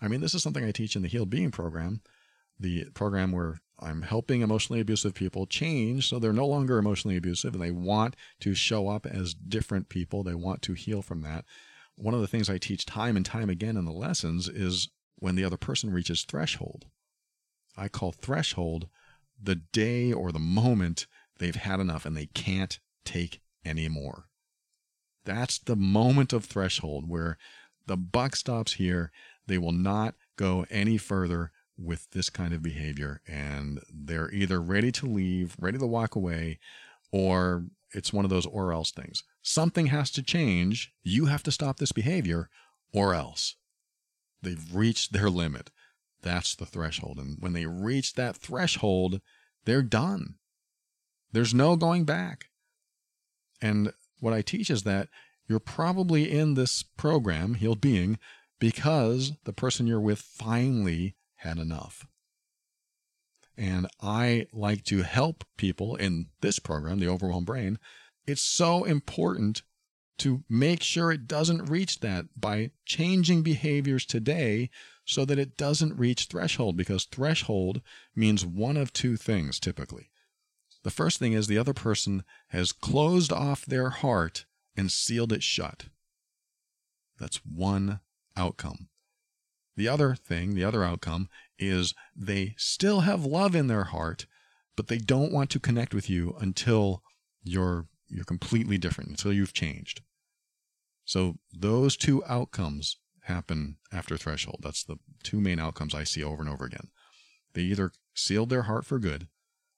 [0.00, 2.00] I mean, this is something I teach in the Healed Being program,
[2.58, 7.54] the program where I'm helping emotionally abusive people change so they're no longer emotionally abusive
[7.54, 10.22] and they want to show up as different people.
[10.22, 11.44] They want to heal from that.
[11.96, 15.36] One of the things I teach time and time again in the lessons is when
[15.36, 16.86] the other person reaches threshold.
[17.76, 18.88] I call threshold
[19.40, 21.06] the day or the moment
[21.38, 24.24] they've had enough and they can't take any more.
[25.24, 27.38] That's the moment of threshold where
[27.86, 29.12] the buck stops here.
[29.46, 34.92] They will not go any further with this kind of behavior and they're either ready
[34.92, 36.58] to leave, ready to walk away,
[37.10, 39.24] or it's one of those or else things.
[39.42, 40.92] Something has to change.
[41.02, 42.48] You have to stop this behavior
[42.92, 43.56] or else.
[44.40, 45.70] They've reached their limit.
[46.22, 47.18] That's the threshold.
[47.18, 49.20] And when they reach that threshold,
[49.64, 50.36] they're done.
[51.32, 52.46] There's no going back.
[53.60, 55.08] And what I teach is that
[55.48, 58.18] you're probably in this program, Healed Being,
[58.60, 62.06] because the person you're with finally had enough.
[63.56, 67.78] And I like to help people in this program, the Overwhelmed Brain.
[68.26, 69.62] It's so important
[70.18, 74.70] to make sure it doesn't reach that by changing behaviors today
[75.04, 77.80] so that it doesn't reach threshold because threshold
[78.14, 80.10] means one of two things typically.
[80.84, 84.44] The first thing is the other person has closed off their heart
[84.76, 85.86] and sealed it shut.
[87.18, 88.00] That's one
[88.36, 88.88] outcome.
[89.76, 94.26] The other thing, the other outcome, is they still have love in their heart,
[94.76, 97.02] but they don't want to connect with you until
[97.42, 100.02] you're you're completely different, until you've changed.
[101.04, 104.60] So those two outcomes happen after threshold.
[104.62, 106.88] That's the two main outcomes I see over and over again.
[107.54, 109.28] They either sealed their heart for good,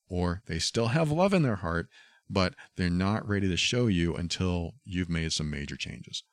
[0.08, 1.88] or they still have love in their heart,
[2.28, 6.24] but they're not ready to show you until you've made some major changes.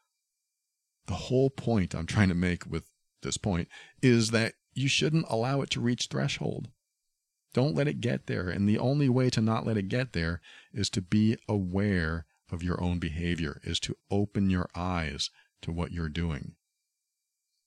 [1.07, 2.85] The whole point I'm trying to make with
[3.23, 3.67] this point
[4.01, 6.69] is that you shouldn't allow it to reach threshold.
[7.53, 8.49] Don't let it get there.
[8.49, 10.41] And the only way to not let it get there
[10.73, 15.29] is to be aware of your own behavior, is to open your eyes
[15.61, 16.55] to what you're doing.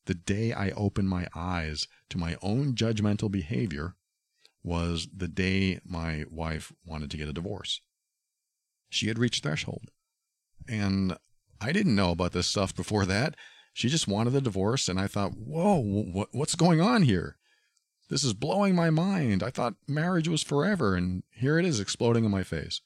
[0.07, 3.95] The day I opened my eyes to my own judgmental behavior
[4.63, 7.81] was the day my wife wanted to get a divorce.
[8.91, 9.91] She had reached threshold.
[10.69, 11.17] And
[11.61, 13.37] I didn't know about this stuff before that.
[13.73, 17.37] She just wanted a divorce, and I thought, whoa, what, what's going on here?
[18.11, 19.43] This is blowing my mind.
[19.43, 22.81] I thought marriage was forever, and here it is exploding in my face.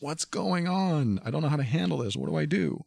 [0.00, 1.20] What's going on?
[1.24, 2.16] I don't know how to handle this.
[2.16, 2.84] What do I do?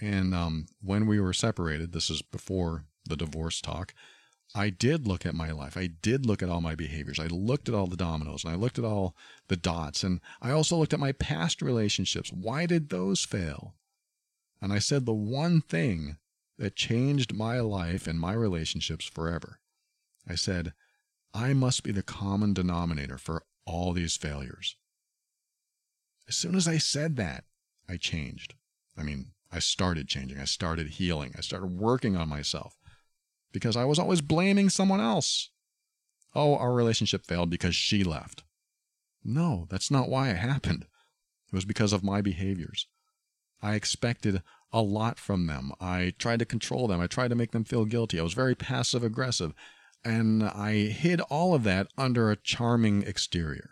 [0.00, 3.94] And um, when we were separated, this is before the divorce talk,
[4.54, 5.76] I did look at my life.
[5.76, 7.18] I did look at all my behaviors.
[7.18, 9.16] I looked at all the dominoes and I looked at all
[9.48, 10.02] the dots.
[10.02, 12.32] And I also looked at my past relationships.
[12.32, 13.74] Why did those fail?
[14.60, 16.16] And I said the one thing
[16.58, 19.60] that changed my life and my relationships forever.
[20.28, 20.72] I said,
[21.32, 24.76] I must be the common denominator for all these failures.
[26.28, 27.44] As soon as I said that,
[27.88, 28.54] I changed.
[28.96, 30.38] I mean, I started changing.
[30.38, 31.34] I started healing.
[31.36, 32.76] I started working on myself
[33.52, 35.50] because I was always blaming someone else.
[36.34, 38.42] Oh, our relationship failed because she left.
[39.24, 40.86] No, that's not why it happened.
[41.48, 42.86] It was because of my behaviors.
[43.62, 45.72] I expected a lot from them.
[45.80, 47.00] I tried to control them.
[47.00, 48.20] I tried to make them feel guilty.
[48.20, 49.54] I was very passive aggressive.
[50.06, 53.70] And I hid all of that under a charming exterior.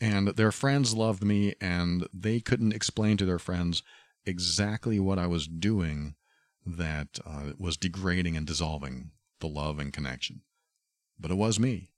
[0.00, 3.82] And their friends loved me, and they couldn't explain to their friends
[4.24, 6.14] exactly what I was doing
[6.64, 10.40] that uh, was degrading and dissolving the love and connection.
[11.20, 11.90] But it was me.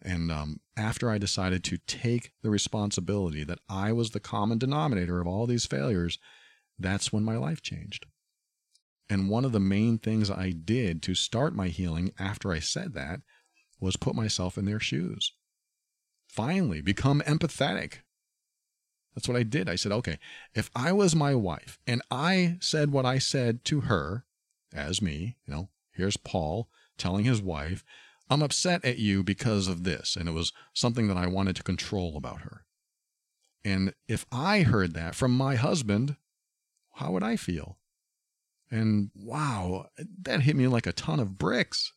[0.00, 5.20] And um, after I decided to take the responsibility that I was the common denominator
[5.20, 6.18] of all these failures,
[6.78, 8.06] that's when my life changed.
[9.08, 12.94] And one of the main things I did to start my healing after I said
[12.94, 13.20] that
[13.80, 15.32] was put myself in their shoes.
[16.26, 17.98] Finally, become empathetic.
[19.14, 19.68] That's what I did.
[19.68, 20.18] I said, okay,
[20.54, 24.24] if I was my wife and I said what I said to her,
[24.72, 27.84] as me, you know, here's Paul telling his wife,
[28.28, 30.16] I'm upset at you because of this.
[30.16, 32.64] And it was something that I wanted to control about her.
[33.64, 36.16] And if I heard that from my husband,
[36.94, 37.78] how would I feel?
[38.74, 39.86] And wow,
[40.22, 41.92] that hit me like a ton of bricks.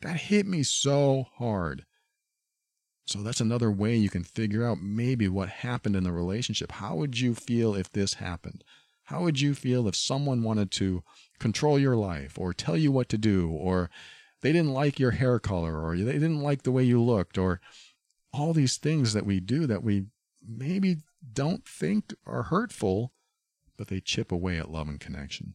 [0.00, 1.86] That hit me so hard.
[3.06, 6.72] So that's another way you can figure out maybe what happened in the relationship.
[6.72, 8.64] How would you feel if this happened?
[9.04, 11.04] How would you feel if someone wanted to
[11.38, 13.88] control your life or tell you what to do or
[14.40, 17.60] they didn't like your hair color or they didn't like the way you looked or
[18.32, 20.06] all these things that we do that we
[20.44, 20.96] maybe
[21.32, 23.12] don't think are hurtful,
[23.76, 25.54] but they chip away at love and connection.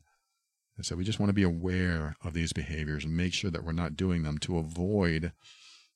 [0.78, 3.64] And so we just want to be aware of these behaviors and make sure that
[3.64, 5.32] we're not doing them to avoid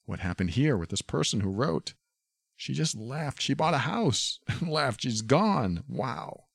[0.05, 1.93] what happened here with this person who wrote.
[2.55, 3.41] She just left.
[3.41, 5.01] She bought a house and left.
[5.01, 5.83] She's gone.
[5.87, 6.45] Wow.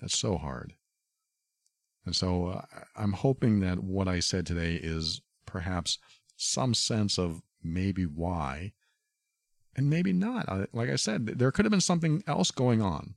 [0.00, 0.74] That's so hard.
[2.04, 2.62] And so uh,
[2.96, 5.98] I'm hoping that what I said today is perhaps
[6.36, 8.72] some sense of maybe why
[9.76, 10.74] and maybe not.
[10.74, 13.14] Like I said, there could have been something else going on.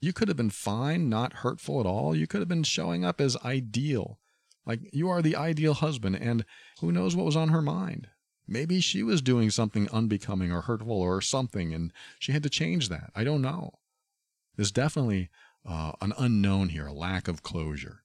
[0.00, 2.14] You could have been fine, not hurtful at all.
[2.14, 4.18] You could have been showing up as ideal.
[4.66, 6.44] Like you are the ideal husband, and
[6.80, 8.08] who knows what was on her mind.
[8.46, 12.88] Maybe she was doing something unbecoming or hurtful or something, and she had to change
[12.90, 13.10] that.
[13.14, 13.74] I don't know.
[14.56, 15.30] There's definitely
[15.66, 18.02] uh, an unknown here, a lack of closure.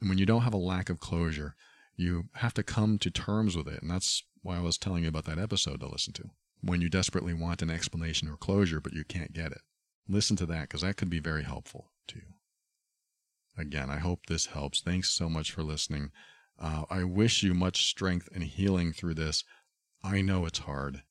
[0.00, 1.54] And when you don't have a lack of closure,
[1.96, 3.82] you have to come to terms with it.
[3.82, 6.30] And that's why I was telling you about that episode to listen to
[6.60, 9.60] when you desperately want an explanation or closure, but you can't get it.
[10.08, 12.34] Listen to that because that could be very helpful to you.
[13.56, 14.80] Again, I hope this helps.
[14.80, 16.10] Thanks so much for listening.
[16.58, 19.44] Uh, I wish you much strength and healing through this.
[20.02, 21.02] I know it's hard,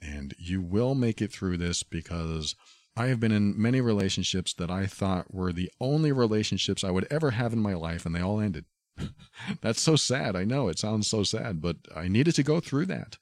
[0.00, 2.54] and you will make it through this because
[2.96, 7.06] I have been in many relationships that I thought were the only relationships I would
[7.10, 8.64] ever have in my life, and they all ended.
[9.60, 10.34] That's so sad.
[10.34, 13.18] I know it sounds so sad, but I needed to go through that.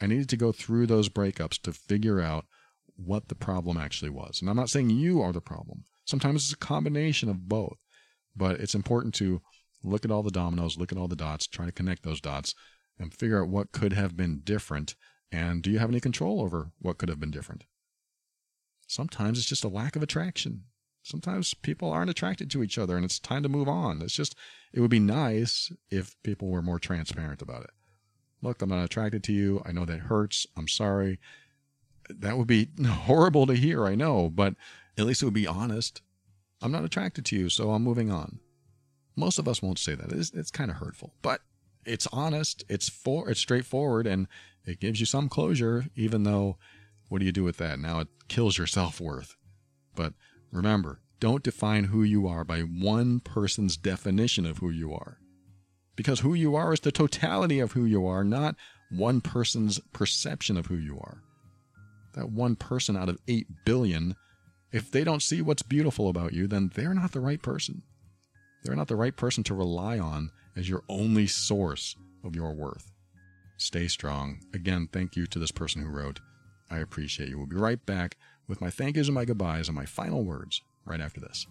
[0.00, 2.44] I needed to go through those breakups to figure out
[2.96, 4.40] what the problem actually was.
[4.40, 5.84] And I'm not saying you are the problem.
[6.04, 7.78] Sometimes it's a combination of both,
[8.34, 9.42] but it's important to
[9.82, 12.54] look at all the dominoes, look at all the dots, try to connect those dots,
[12.98, 14.94] and figure out what could have been different.
[15.30, 17.64] And do you have any control over what could have been different?
[18.86, 20.64] Sometimes it's just a lack of attraction.
[21.02, 24.02] Sometimes people aren't attracted to each other and it's time to move on.
[24.02, 24.34] It's just,
[24.72, 27.70] it would be nice if people were more transparent about it
[28.42, 29.62] look, I'm not attracted to you.
[29.66, 30.46] I know that hurts.
[30.56, 31.18] I'm sorry.
[32.08, 34.54] That would be horrible to hear, I know, but
[34.98, 36.02] at least it would be honest.
[36.62, 38.40] I'm not attracted to you, so I'm moving on.
[39.14, 40.12] Most of us won't say that.
[40.12, 41.40] It's, it's kind of hurtful, but
[41.84, 44.26] it's honest, it's for it's straightforward, and
[44.64, 46.58] it gives you some closure, even though
[47.08, 47.78] what do you do with that?
[47.78, 49.36] Now it kills your self worth.
[49.94, 50.14] But
[50.50, 55.18] remember, don't define who you are by one person's definition of who you are
[55.96, 58.54] because who you are is the totality of who you are, not
[58.90, 61.22] one person's perception of who you are.
[62.16, 64.16] That one person out of 8 billion,
[64.72, 67.82] if they don't see what's beautiful about you, then they're not the right person.
[68.64, 71.94] They're not the right person to rely on as your only source
[72.24, 72.90] of your worth.
[73.58, 74.40] Stay strong.
[74.52, 76.20] Again, thank you to this person who wrote.
[76.70, 77.38] I appreciate you.
[77.38, 78.16] We'll be right back
[78.48, 81.46] with my thank yous and my goodbyes and my final words right after this.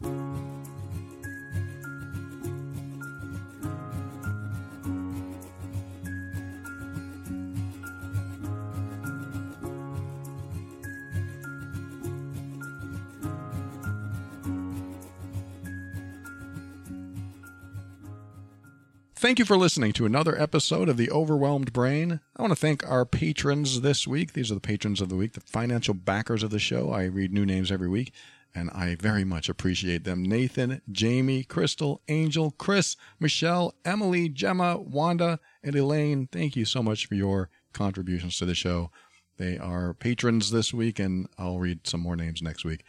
[19.25, 22.19] Thank you for listening to another episode of The Overwhelmed Brain.
[22.37, 24.33] I want to thank our patrons this week.
[24.33, 26.91] These are the patrons of the week, the financial backers of the show.
[26.91, 28.13] I read new names every week,
[28.53, 30.21] and I very much appreciate them.
[30.21, 36.29] Nathan, Jamie, Crystal, Angel, Chris, Michelle, Emily, Gemma, Wanda, and Elaine.
[36.31, 38.91] Thank you so much for your contributions to the show.
[39.37, 42.83] They are patrons this week, and I'll read some more names next week.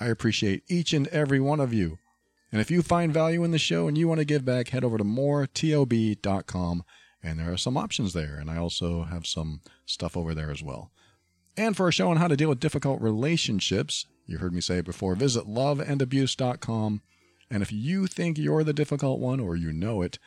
[0.00, 1.98] I appreciate each and every one of you.
[2.54, 4.84] And if you find value in the show and you want to give back, head
[4.84, 6.84] over to moretob.com
[7.20, 8.36] and there are some options there.
[8.36, 10.92] And I also have some stuff over there as well.
[11.56, 14.78] And for a show on how to deal with difficult relationships, you heard me say
[14.78, 17.02] it before, visit loveandabuse.com.
[17.50, 20.20] And if you think you're the difficult one or you know it,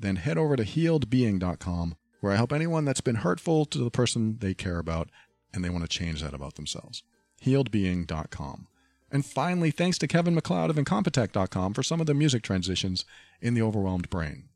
[0.00, 4.38] then head over to healedbeing.com, where I help anyone that's been hurtful to the person
[4.38, 5.10] they care about
[5.52, 7.02] and they want to change that about themselves.
[7.44, 8.68] Healedbeing.com.
[9.14, 13.04] And finally, thanks to Kevin MacLeod of Incompetech.com for some of the music transitions
[13.40, 14.48] in The Overwhelmed Brain.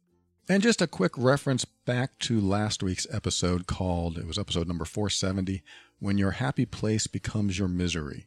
[0.49, 4.85] And just a quick reference back to last week's episode called, it was episode number
[4.85, 5.63] 470,
[6.01, 8.27] When Your Happy Place Becomes Your Misery.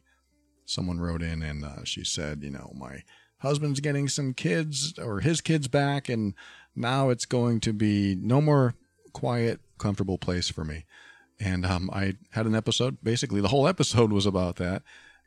[0.64, 3.02] Someone wrote in and uh, she said, you know, my
[3.40, 6.32] husband's getting some kids or his kids back, and
[6.74, 8.74] now it's going to be no more
[9.12, 10.86] quiet, comfortable place for me.
[11.38, 14.82] And um, I had an episode, basically, the whole episode was about that.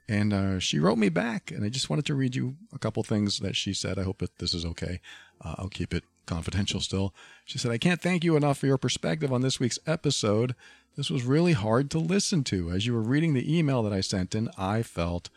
[0.07, 3.01] And uh, she wrote me back, and I just wanted to read you a couple
[3.03, 3.97] things that she said.
[3.97, 5.01] I hope that this is okay.
[5.41, 7.13] Uh, I'll keep it confidential still.
[7.43, 10.55] She said, I can't thank you enough for your perspective on this week's episode.
[10.95, 12.71] This was really hard to listen to.
[12.71, 15.29] As you were reading the email that I sent in, I felt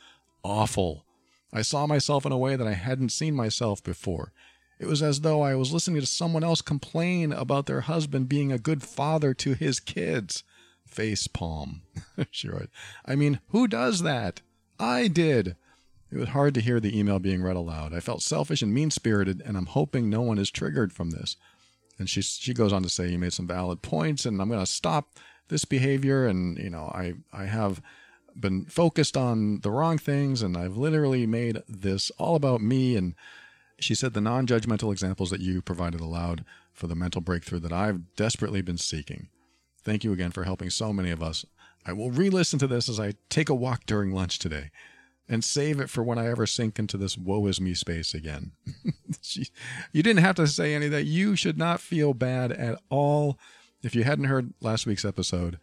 [0.44, 1.04] awful.
[1.52, 4.32] I saw myself in a way that I hadn't seen myself before.
[4.78, 8.52] It was as though I was listening to someone else complain about their husband being
[8.52, 10.44] a good father to his kids.
[10.86, 11.82] face palm.
[12.30, 12.70] she wrote,
[13.04, 14.40] I mean, who does that?
[14.78, 15.56] I did.
[16.10, 17.92] It was hard to hear the email being read aloud.
[17.92, 21.36] I felt selfish and mean spirited, and I'm hoping no one is triggered from this.
[21.98, 24.60] And she she goes on to say, "You made some valid points, and I'm going
[24.60, 25.18] to stop
[25.48, 26.26] this behavior.
[26.26, 27.82] And you know, I I have
[28.38, 33.14] been focused on the wrong things, and I've literally made this all about me." And
[33.80, 38.14] she said the non-judgmental examples that you provided aloud for the mental breakthrough that I've
[38.16, 39.28] desperately been seeking.
[39.82, 41.44] Thank you again for helping so many of us.
[41.86, 44.70] I will re-listen to this as I take a walk during lunch today
[45.28, 48.52] and save it for when I ever sink into this woe is me space again.
[49.92, 51.04] you didn't have to say any of that.
[51.04, 53.38] You should not feel bad at all.
[53.82, 55.58] If you hadn't heard last week's episode,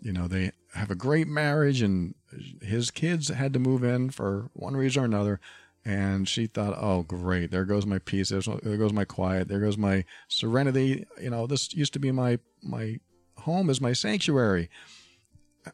[0.00, 2.14] you know, they have a great marriage and
[2.60, 5.40] his kids had to move in for one reason or another.
[5.84, 7.52] And she thought, oh, great.
[7.52, 8.30] There goes my peace.
[8.30, 8.40] There
[8.76, 9.46] goes my quiet.
[9.46, 11.06] There goes my serenity.
[11.20, 12.98] You know, this used to be my, my
[13.38, 14.68] home is my sanctuary.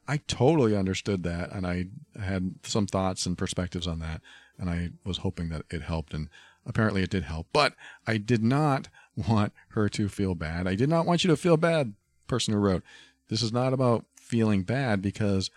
[0.09, 1.87] I totally understood that, and I
[2.21, 4.21] had some thoughts and perspectives on that,
[4.59, 6.29] and I was hoping that it helped, and
[6.67, 7.49] apparently it did help.
[7.53, 7.75] But
[8.07, 8.89] I did not
[9.29, 10.67] want her to feel bad.
[10.67, 11.95] I did not want you to feel bad,
[12.27, 12.83] person who wrote.
[13.29, 15.51] This is not about feeling bad because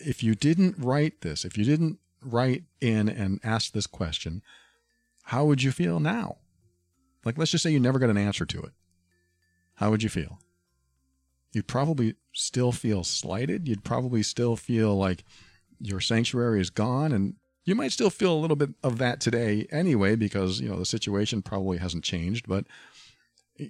[0.00, 4.42] if you didn't write this, if you didn't write in and ask this question,
[5.24, 6.36] how would you feel now?
[7.24, 8.72] Like, let's just say you never got an answer to it.
[9.76, 10.38] How would you feel?
[11.56, 13.66] You'd probably still feel slighted.
[13.66, 15.24] You'd probably still feel like
[15.80, 17.12] your sanctuary is gone.
[17.12, 20.78] And you might still feel a little bit of that today anyway, because, you know,
[20.78, 22.46] the situation probably hasn't changed.
[22.46, 22.66] But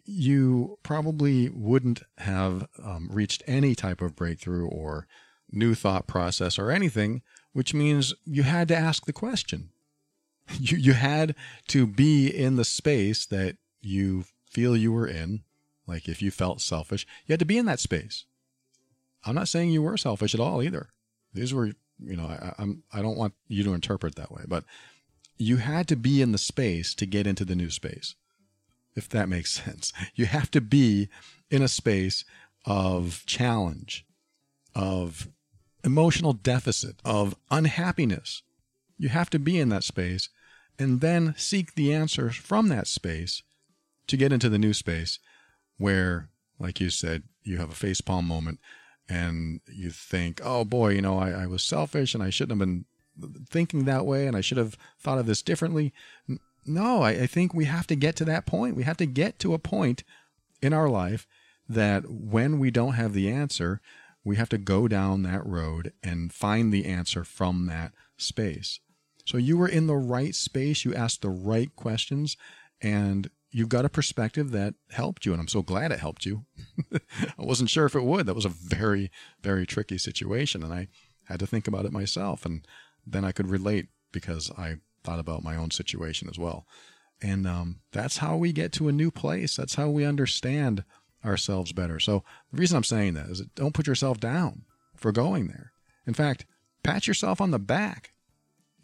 [0.05, 5.07] you probably wouldn't have um, reached any type of breakthrough or
[5.53, 7.23] new thought process or anything,
[7.53, 9.71] which means you had to ask the question.
[10.61, 11.35] You, you had
[11.69, 15.43] to be in the space that you feel you were in
[15.87, 18.25] like if you felt selfish, you had to be in that space.
[19.25, 20.89] I'm not saying you were selfish at all either.
[21.35, 24.65] These were, you know, I, I'm I don't want you to interpret that way, but
[25.37, 28.15] you had to be in the space to get into the new space.
[28.95, 29.93] If that makes sense.
[30.15, 31.09] You have to be
[31.51, 32.25] in a space
[32.65, 34.05] of challenge,
[34.75, 35.29] of
[35.85, 38.43] emotional deficit, of unhappiness.
[38.99, 40.29] You have to be in that space
[40.79, 43.43] and then seek the answers from that space
[44.09, 45.19] to get into the new space
[45.79, 48.61] where, like you said, you have a facepalm moment
[49.09, 52.67] and you think, oh boy, you know, I, I was selfish and I shouldn't have
[52.67, 52.85] been
[53.49, 55.93] thinking that way and I should have thought of this differently.
[56.65, 58.77] No, I, I think we have to get to that point.
[58.77, 60.03] We have to get to a point
[60.61, 61.27] in our life
[61.69, 63.81] that when we don't have the answer,
[64.25, 68.81] we have to go down that road and find the answer from that space.
[69.25, 72.37] So you were in the right space, you asked the right questions,
[72.81, 76.45] and you've got a perspective that helped you, and I'm so glad it helped you.
[76.93, 76.99] I
[77.39, 78.27] wasn't sure if it would.
[78.27, 80.89] That was a very, very tricky situation, and I
[81.25, 82.67] had to think about it myself, and
[83.07, 86.67] then I could relate because I thought about my own situation as well.
[87.23, 89.57] And um, that's how we get to a new place.
[89.57, 90.85] That's how we understand
[91.25, 91.99] ourselves better.
[91.99, 95.73] So the reason I'm saying that is that don't put yourself down for going there.
[96.07, 96.45] In fact,
[96.83, 98.13] pat yourself on the back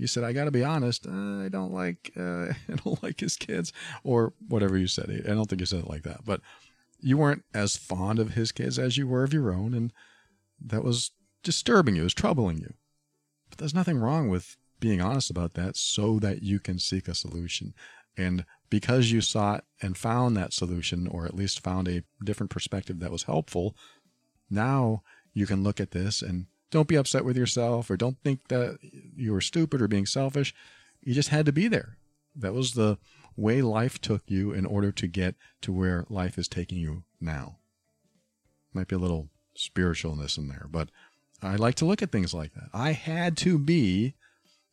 [0.03, 1.07] you said, "I got to be honest.
[1.07, 3.73] I don't like uh, I don't like his kids,"
[4.03, 5.09] or whatever you said.
[5.25, 6.41] I don't think you said it like that, but
[7.01, 9.93] you weren't as fond of his kids as you were of your own, and
[10.61, 11.13] that was
[11.45, 12.75] disturbing you, it was troubling you.
[13.49, 17.15] But there's nothing wrong with being honest about that, so that you can seek a
[17.15, 17.73] solution.
[18.17, 22.99] And because you sought and found that solution, or at least found a different perspective
[22.99, 23.77] that was helpful,
[24.51, 28.49] now you can look at this and don't be upset with yourself or don't think
[28.49, 28.79] that
[29.15, 30.53] you were stupid or being selfish.
[31.03, 31.99] You just had to be there.
[32.35, 32.99] That was the
[33.37, 37.59] way life took you in order to get to where life is taking you now.
[38.73, 40.89] Might be a little spiritualness in there, but
[41.43, 42.71] I like to look at things like that.
[42.73, 44.15] I had to be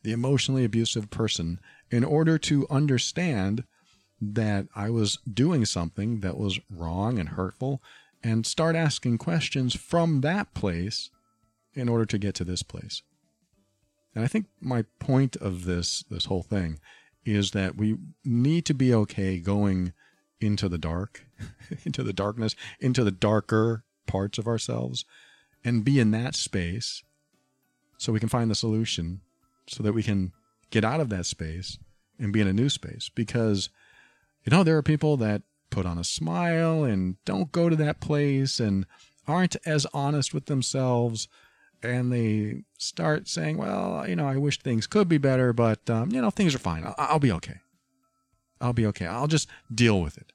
[0.02, 3.64] the emotionally abusive person in order to understand
[4.22, 7.82] that I was doing something that was wrong and hurtful
[8.22, 11.10] and start asking questions from that place
[11.80, 13.02] in order to get to this place.
[14.14, 16.78] And I think my point of this this whole thing
[17.24, 19.92] is that we need to be okay going
[20.40, 21.26] into the dark,
[21.84, 25.04] into the darkness, into the darker parts of ourselves
[25.64, 27.02] and be in that space
[27.98, 29.20] so we can find the solution
[29.66, 30.32] so that we can
[30.70, 31.78] get out of that space
[32.18, 33.68] and be in a new space because
[34.44, 38.00] you know there are people that put on a smile and don't go to that
[38.00, 38.86] place and
[39.28, 41.28] aren't as honest with themselves
[41.82, 46.10] and they start saying, well, you know, I wish things could be better, but, um,
[46.12, 46.84] you know, things are fine.
[46.84, 47.60] I'll, I'll be okay.
[48.60, 49.06] I'll be okay.
[49.06, 50.32] I'll just deal with it.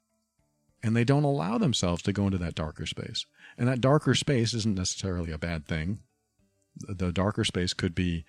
[0.82, 3.26] And they don't allow themselves to go into that darker space.
[3.56, 6.00] And that darker space isn't necessarily a bad thing.
[6.76, 8.24] The darker space could be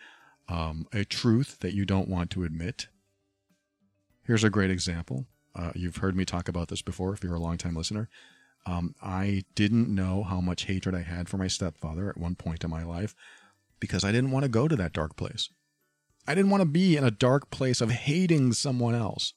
[0.47, 2.88] um, a truth that you don't want to admit.
[4.24, 5.26] Here's a great example.
[5.55, 8.09] Uh, you've heard me talk about this before if you're a longtime listener.
[8.68, 12.65] Um, I didn't know how much hatred I had for my stepfather at one point
[12.65, 13.15] in my life
[13.80, 15.49] because I didn't want to go to that dark place.
[16.28, 19.34] I didn't want to be in a dark place of hating someone else.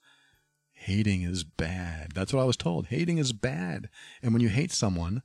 [0.72, 2.12] Hating is bad.
[2.14, 2.87] That's what I was told.
[2.87, 3.89] Hating is bad.
[4.20, 5.22] And when you hate someone,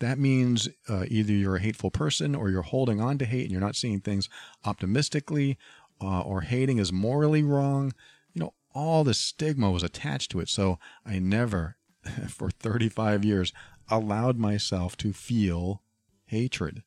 [0.00, 3.52] that means uh, either you're a hateful person or you're holding on to hate and
[3.52, 4.28] you're not seeing things
[4.64, 5.56] optimistically,
[6.02, 7.92] uh, or hating is morally wrong.
[8.34, 10.48] You know, all the stigma was attached to it.
[10.48, 11.75] So I never,
[12.28, 13.52] for 35 years,
[13.88, 15.82] allowed myself to feel
[16.26, 16.82] hatred.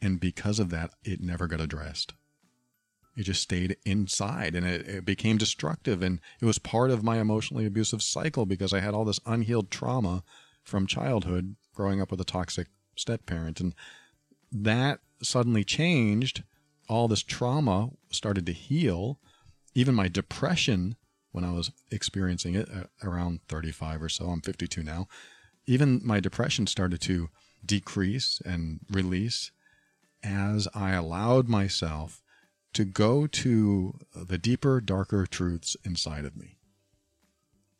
[0.00, 2.14] And because of that, it never got addressed.
[3.16, 6.02] It just stayed inside and it, it, became destructive.
[6.02, 9.70] And it was part of my emotionally abusive cycle because I had all this unhealed
[9.70, 10.22] trauma
[10.62, 13.60] from childhood growing up with a toxic step parent.
[13.60, 13.74] And
[14.50, 16.44] that suddenly changed.
[16.88, 19.18] All this trauma started to heal.
[19.74, 20.96] Even my depression,
[21.32, 25.08] when I was experiencing it uh, around 35 or so, I'm 52 now,
[25.66, 27.30] even my depression started to
[27.64, 29.50] decrease and release
[30.22, 32.22] as I allowed myself
[32.72, 36.58] to go to the deeper, darker truths inside of me.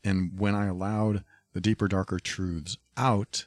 [0.03, 1.23] And when I allowed
[1.53, 3.45] the deeper, darker truths out,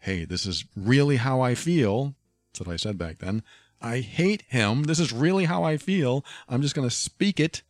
[0.00, 2.14] hey, this is really how I feel.
[2.52, 3.42] That's what I said back then.
[3.80, 4.84] I hate him.
[4.84, 6.24] This is really how I feel.
[6.48, 7.62] I'm just going to speak it,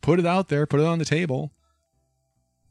[0.00, 1.52] put it out there, put it on the table.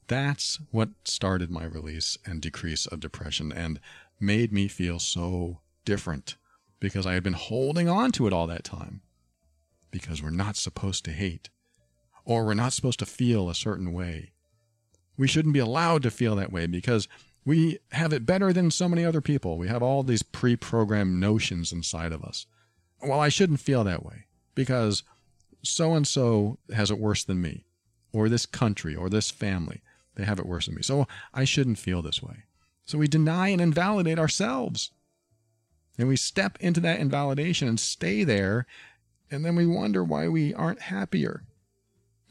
[0.07, 3.79] That's what started my release and decrease of depression and
[4.19, 6.35] made me feel so different
[6.79, 9.01] because I had been holding on to it all that time.
[9.91, 11.49] Because we're not supposed to hate,
[12.23, 14.33] or we're not supposed to feel a certain way.
[15.17, 17.07] We shouldn't be allowed to feel that way because
[17.43, 19.57] we have it better than so many other people.
[19.57, 22.45] We have all these pre programmed notions inside of us.
[23.01, 25.03] Well, I shouldn't feel that way because
[25.63, 27.65] so and so has it worse than me,
[28.13, 29.81] or this country, or this family.
[30.15, 30.81] They have it worse than me.
[30.81, 32.43] So I shouldn't feel this way.
[32.85, 34.91] So we deny and invalidate ourselves.
[35.97, 38.65] And we step into that invalidation and stay there.
[39.29, 41.43] And then we wonder why we aren't happier.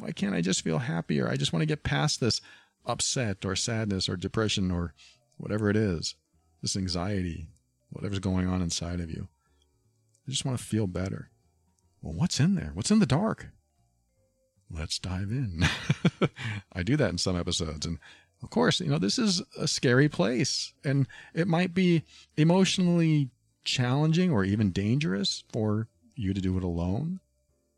[0.00, 1.28] Why can't I just feel happier?
[1.28, 2.40] I just want to get past this
[2.86, 4.94] upset or sadness or depression or
[5.36, 6.14] whatever it is,
[6.62, 7.48] this anxiety,
[7.90, 9.28] whatever's going on inside of you.
[10.26, 11.30] I just want to feel better.
[12.02, 12.70] Well, what's in there?
[12.74, 13.48] What's in the dark?
[14.70, 15.64] Let's dive in.
[16.72, 17.86] I do that in some episodes.
[17.86, 17.98] And
[18.42, 22.02] of course, you know, this is a scary place and it might be
[22.36, 23.30] emotionally
[23.64, 27.20] challenging or even dangerous for you to do it alone.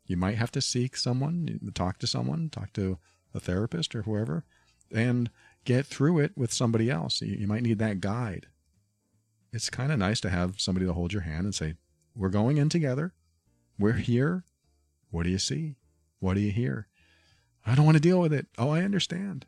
[0.05, 2.97] You might have to seek someone, talk to someone, talk to
[3.33, 4.43] a therapist or whoever
[4.93, 5.29] and
[5.63, 7.21] get through it with somebody else.
[7.21, 8.47] You, might need that guide.
[9.53, 11.75] It's kind of nice to have somebody to hold your hand and say,
[12.15, 13.13] We're going in together.
[13.77, 14.43] We're here.
[15.09, 15.75] What do you see?
[16.19, 16.87] What do you hear?
[17.65, 18.47] I don't want to deal with it.
[18.57, 19.45] Oh, I understand.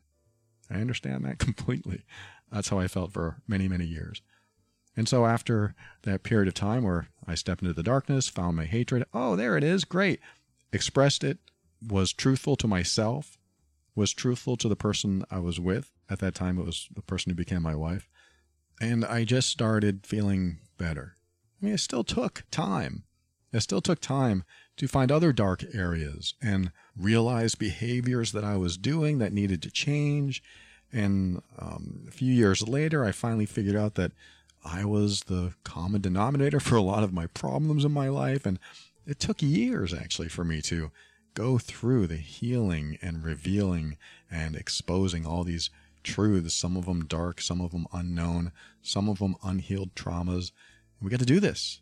[0.69, 2.03] I understand that completely.
[2.51, 4.21] That's how I felt for many, many years.
[4.95, 8.65] And so after that period of time where I stepped into the darkness, found my
[8.65, 10.19] hatred, oh, there it is, great.
[10.71, 11.39] Expressed it,
[11.86, 13.38] was truthful to myself,
[13.95, 15.91] was truthful to the person I was with.
[16.09, 18.07] At that time, it was the person who became my wife.
[18.80, 21.17] And I just started feeling better.
[21.61, 23.03] I mean, it still took time.
[23.54, 24.43] It still took time
[24.78, 29.72] to find other dark areas and realize behaviors that I was doing that needed to
[29.72, 30.41] change.
[30.91, 34.12] And um, a few years later, I finally figured out that
[34.66, 38.45] I was the common denominator for a lot of my problems in my life.
[38.45, 38.60] And
[39.06, 40.91] it took years actually for me to
[41.36, 43.97] go through the healing and revealing
[44.32, 45.70] and exposing all these
[46.04, 48.51] truths, some of them dark, some of them unknown,
[48.82, 50.51] some of them unhealed traumas.
[51.01, 51.82] We got to do this.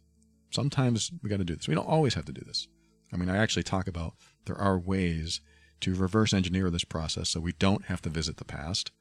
[0.52, 1.68] Sometimes we got to do this.
[1.68, 2.68] We don't always have to do this.
[3.14, 4.14] I mean, I actually talk about
[4.46, 5.42] there are ways
[5.82, 8.92] to reverse engineer this process so we don't have to visit the past.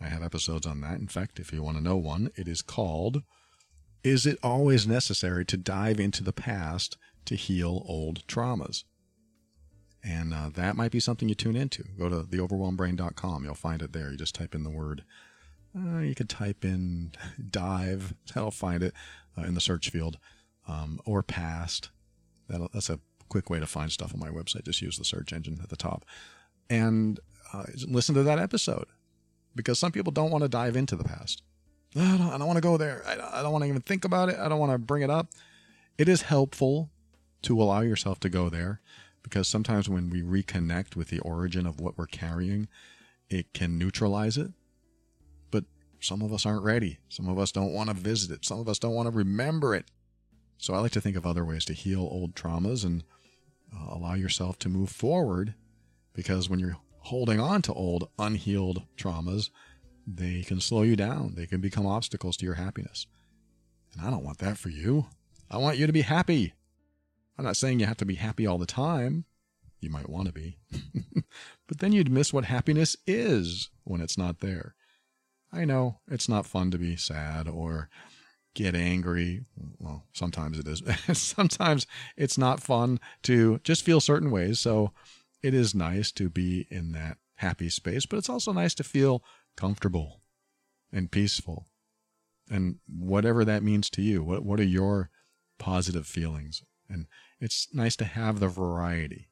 [0.00, 0.98] I have episodes on that.
[0.98, 3.22] In fact, if you want to know one, it is called
[4.04, 8.84] Is It Always Necessary to Dive into the Past to Heal Old Traumas?
[10.04, 11.84] And uh, that might be something you tune into.
[11.98, 13.44] Go to theoverwhelmedbrain.com.
[13.44, 14.10] You'll find it there.
[14.10, 15.04] You just type in the word.
[15.76, 17.12] Uh, you could type in
[17.50, 18.14] dive.
[18.34, 18.94] That'll find it
[19.36, 20.18] uh, in the search field.
[20.68, 21.90] Um, or past.
[22.48, 24.64] That'll, that's a quick way to find stuff on my website.
[24.64, 26.04] Just use the search engine at the top.
[26.70, 27.18] And
[27.52, 28.86] uh, listen to that episode.
[29.54, 31.42] Because some people don't want to dive into the past.
[31.96, 33.02] I don't, I don't want to go there.
[33.06, 34.38] I, I don't want to even think about it.
[34.38, 35.28] I don't want to bring it up.
[35.96, 36.90] It is helpful
[37.42, 38.80] to allow yourself to go there
[39.22, 42.68] because sometimes when we reconnect with the origin of what we're carrying,
[43.28, 44.52] it can neutralize it.
[45.50, 45.64] But
[46.00, 46.98] some of us aren't ready.
[47.08, 48.44] Some of us don't want to visit it.
[48.44, 49.86] Some of us don't want to remember it.
[50.58, 53.04] So I like to think of other ways to heal old traumas and
[53.74, 55.54] uh, allow yourself to move forward
[56.12, 59.50] because when you're holding on to old unhealed traumas,
[60.06, 61.34] they can slow you down.
[61.36, 63.06] They can become obstacles to your happiness.
[63.92, 65.06] And I don't want that for you.
[65.50, 66.54] I want you to be happy.
[67.38, 69.24] I'm not saying you have to be happy all the time.
[69.80, 70.58] You might want to be.
[71.68, 74.74] but then you'd miss what happiness is when it's not there.
[75.52, 77.88] I know it's not fun to be sad or
[78.58, 79.44] get angry.
[79.78, 80.82] Well, sometimes it is.
[81.16, 81.86] sometimes
[82.16, 84.58] it's not fun to just feel certain ways.
[84.58, 84.92] So
[85.42, 89.22] it is nice to be in that happy space, but it's also nice to feel
[89.56, 90.22] comfortable
[90.92, 91.68] and peaceful.
[92.50, 95.10] And whatever that means to you, what, what are your
[95.58, 96.64] positive feelings?
[96.88, 97.06] And
[97.38, 99.28] it's nice to have the variety.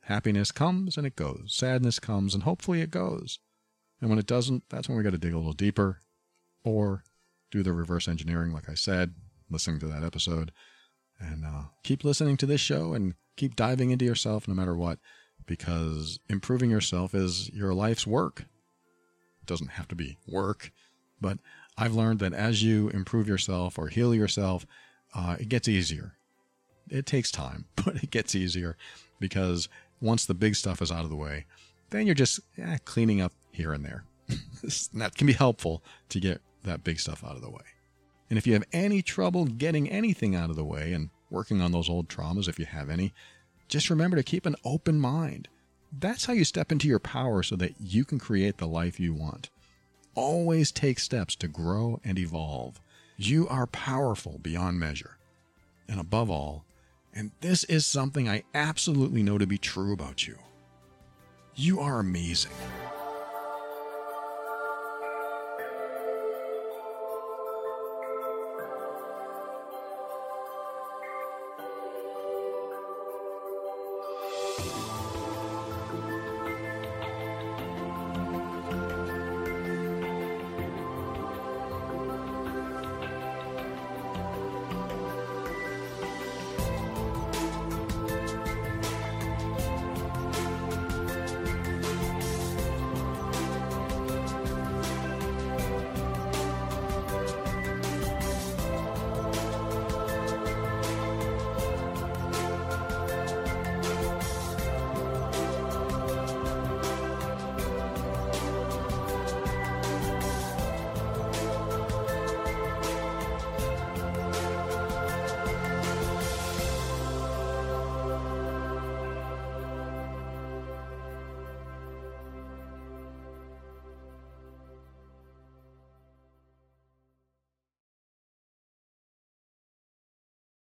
[0.00, 1.54] Happiness comes and it goes.
[1.54, 3.38] Sadness comes and hopefully it goes.
[4.00, 6.00] And when it doesn't, that's when we got to dig a little deeper
[6.64, 7.04] or
[7.56, 9.14] do the reverse engineering, like I said,
[9.50, 10.52] listening to that episode.
[11.18, 14.98] And uh, keep listening to this show and keep diving into yourself no matter what,
[15.46, 18.40] because improving yourself is your life's work.
[18.40, 20.70] It doesn't have to be work,
[21.20, 21.38] but
[21.78, 24.66] I've learned that as you improve yourself or heal yourself,
[25.14, 26.12] uh, it gets easier.
[26.90, 28.76] It takes time, but it gets easier
[29.18, 29.68] because
[30.00, 31.46] once the big stuff is out of the way,
[31.88, 34.04] then you're just eh, cleaning up here and there.
[34.94, 37.64] that can be helpful to get that big stuff out of the way.
[38.28, 41.72] And if you have any trouble getting anything out of the way and working on
[41.72, 43.14] those old traumas, if you have any,
[43.68, 45.48] just remember to keep an open mind.
[45.98, 49.14] That's how you step into your power so that you can create the life you
[49.14, 49.50] want.
[50.14, 52.80] Always take steps to grow and evolve.
[53.16, 55.16] You are powerful beyond measure.
[55.88, 56.64] And above all,
[57.14, 60.36] and this is something I absolutely know to be true about you,
[61.54, 62.52] you are amazing.